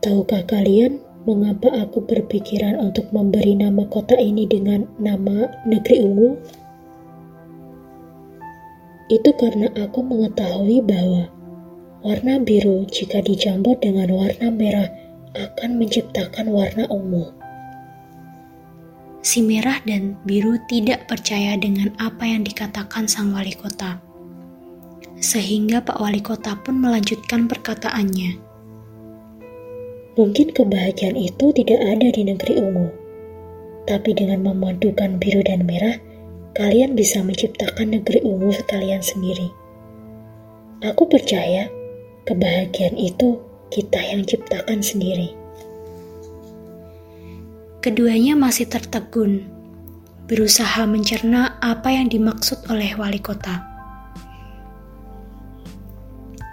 Tahukah 0.00 0.48
kalian 0.48 0.96
mengapa 1.28 1.68
aku 1.76 2.00
berpikiran 2.08 2.80
untuk 2.80 3.12
memberi 3.12 3.52
nama 3.52 3.84
kota 3.84 4.16
ini 4.16 4.48
dengan 4.48 4.88
nama 4.96 5.52
Negeri 5.68 5.96
Ungu? 6.00 6.30
Itu 9.12 9.34
karena 9.36 9.68
aku 9.76 10.00
mengetahui 10.00 10.80
bahwa 10.86 11.28
warna 12.00 12.40
biru 12.40 12.88
jika 12.88 13.20
dicampur 13.20 13.76
dengan 13.76 14.08
warna 14.08 14.48
merah 14.48 14.88
akan 15.36 15.76
menciptakan 15.76 16.48
warna 16.48 16.88
ungu. 16.88 17.28
Si 19.20 19.44
merah 19.44 19.84
dan 19.84 20.16
biru 20.24 20.56
tidak 20.64 21.04
percaya 21.04 21.60
dengan 21.60 21.92
apa 22.00 22.24
yang 22.24 22.40
dikatakan 22.40 23.04
sang 23.04 23.36
wali 23.36 23.52
kota. 23.52 24.00
Sehingga 25.20 25.84
Pak 25.84 26.00
Wali 26.00 26.24
Kota 26.24 26.56
pun 26.56 26.80
melanjutkan 26.80 27.44
perkataannya. 27.44 28.49
Mungkin 30.18 30.50
kebahagiaan 30.50 31.14
itu 31.14 31.54
tidak 31.54 31.78
ada 31.78 32.08
di 32.10 32.22
negeri 32.26 32.58
ungu. 32.58 32.88
Tapi 33.86 34.10
dengan 34.14 34.42
memadukan 34.42 35.18
biru 35.22 35.42
dan 35.46 35.66
merah, 35.66 35.98
kalian 36.58 36.98
bisa 36.98 37.22
menciptakan 37.22 37.94
negeri 37.94 38.22
ungu 38.26 38.50
kalian 38.66 39.02
sendiri. 39.02 39.50
Aku 40.82 41.06
percaya 41.06 41.70
kebahagiaan 42.26 42.98
itu 42.98 43.38
kita 43.70 44.02
yang 44.02 44.26
ciptakan 44.26 44.82
sendiri. 44.82 45.32
Keduanya 47.80 48.36
masih 48.36 48.68
tertegun, 48.68 49.46
berusaha 50.28 50.84
mencerna 50.84 51.56
apa 51.64 51.90
yang 51.96 52.12
dimaksud 52.12 52.68
oleh 52.68 52.92
wali 52.98 53.22
kota. 53.22 53.64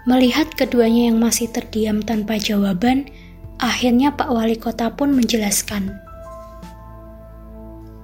Melihat 0.07 0.55
keduanya 0.55 1.11
yang 1.11 1.19
masih 1.19 1.51
terdiam 1.51 1.99
tanpa 1.99 2.39
jawaban, 2.39 3.11
Akhirnya 3.57 4.13
Pak 4.13 4.29
Wali 4.29 4.53
Kota 4.53 4.93
pun 4.93 5.17
menjelaskan. 5.17 5.97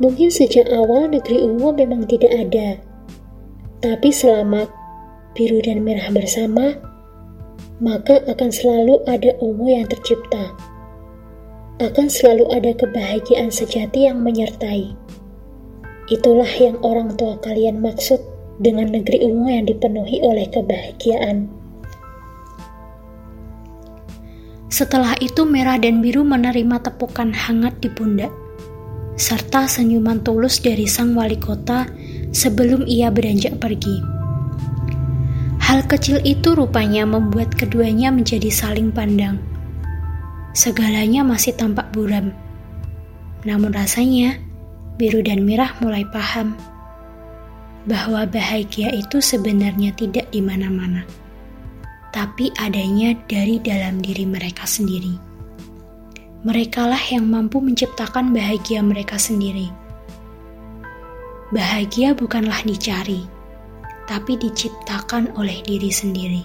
Mungkin 0.02 0.34
sejak 0.34 0.66
awal 0.74 1.14
negeri 1.14 1.46
ungu 1.46 1.70
memang 1.78 2.10
tidak 2.10 2.34
ada. 2.34 2.82
Tapi 3.78 4.10
selama 4.10 4.66
biru 5.38 5.62
dan 5.62 5.86
merah 5.86 6.10
bersama, 6.10 6.74
maka 7.78 8.18
akan 8.26 8.50
selalu 8.50 8.98
ada 9.06 9.38
ungu 9.38 9.78
yang 9.78 9.86
tercipta. 9.86 10.58
Akan 11.78 12.10
selalu 12.10 12.50
ada 12.50 12.74
kebahagiaan 12.74 13.54
sejati 13.54 14.10
yang 14.10 14.26
menyertai. 14.26 14.98
Itulah 16.10 16.50
yang 16.58 16.82
orang 16.82 17.14
tua 17.14 17.38
kalian 17.46 17.78
maksud 17.78 18.18
dengan 18.58 18.90
negeri 18.90 19.22
ungu 19.22 19.54
yang 19.54 19.66
dipenuhi 19.70 20.22
oleh 20.26 20.50
kebahagiaan. 20.50 21.63
Setelah 24.74 25.14
itu 25.22 25.46
merah 25.46 25.78
dan 25.78 26.02
biru 26.02 26.26
menerima 26.26 26.82
tepukan 26.82 27.30
hangat 27.30 27.78
di 27.78 27.94
pundak, 27.94 28.34
serta 29.14 29.70
senyuman 29.70 30.26
tulus 30.26 30.58
dari 30.58 30.90
sang 30.90 31.14
wali 31.14 31.38
kota 31.38 31.86
sebelum 32.34 32.82
ia 32.90 33.14
beranjak 33.14 33.62
pergi. 33.62 34.02
Hal 35.62 35.86
kecil 35.86 36.26
itu 36.26 36.58
rupanya 36.58 37.06
membuat 37.06 37.54
keduanya 37.54 38.10
menjadi 38.10 38.50
saling 38.50 38.90
pandang. 38.90 39.38
Segalanya 40.58 41.22
masih 41.22 41.54
tampak 41.54 41.94
buram. 41.94 42.34
Namun 43.46 43.78
rasanya, 43.78 44.42
biru 44.98 45.22
dan 45.22 45.46
merah 45.46 45.70
mulai 45.86 46.02
paham 46.10 46.58
bahwa 47.86 48.26
bahagia 48.26 48.90
itu 48.90 49.22
sebenarnya 49.22 49.94
tidak 49.94 50.34
di 50.34 50.42
mana-mana 50.42 51.06
tapi 52.14 52.54
adanya 52.62 53.18
dari 53.26 53.58
dalam 53.58 53.98
diri 53.98 54.24
mereka 54.24 54.70
sendiri. 54.70 55.18
Merekalah 56.46 57.02
yang 57.10 57.26
mampu 57.26 57.58
menciptakan 57.58 58.30
bahagia 58.30 58.86
mereka 58.86 59.18
sendiri. 59.18 59.74
Bahagia 61.50 62.14
bukanlah 62.14 62.62
dicari, 62.62 63.26
tapi 64.06 64.38
diciptakan 64.38 65.34
oleh 65.34 65.58
diri 65.66 65.90
sendiri. 65.90 66.44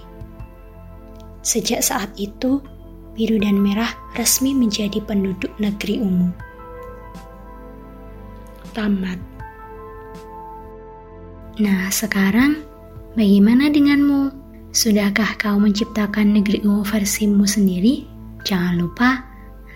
Sejak 1.45 1.85
saat 1.85 2.09
itu, 2.17 2.57
biru 3.13 3.37
dan 3.37 3.61
merah 3.61 3.93
resmi 4.17 4.57
menjadi 4.57 4.97
penduduk 5.05 5.53
negeri 5.61 6.01
ungu. 6.01 6.31
Tamat. 8.73 9.19
Nah, 11.59 11.91
sekarang 11.91 12.63
bagaimana 13.19 13.67
denganmu? 13.67 14.38
Sudahkah 14.69 15.33
kau 15.41 15.57
menciptakan 15.57 16.29
negeri 16.29 16.61
ungu 16.61 16.85
versimu 16.85 17.49
sendiri? 17.49 18.05
Jangan 18.45 18.77
lupa 18.77 19.25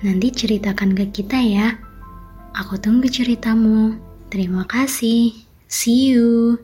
nanti 0.05 0.29
ceritakan 0.29 0.93
ke 0.93 1.09
kita 1.09 1.41
ya. 1.41 1.73
Aku 2.53 2.77
tunggu 2.77 3.09
ceritamu. 3.09 3.97
Terima 4.29 4.69
kasih. 4.69 5.33
See 5.65 6.13
you. 6.13 6.61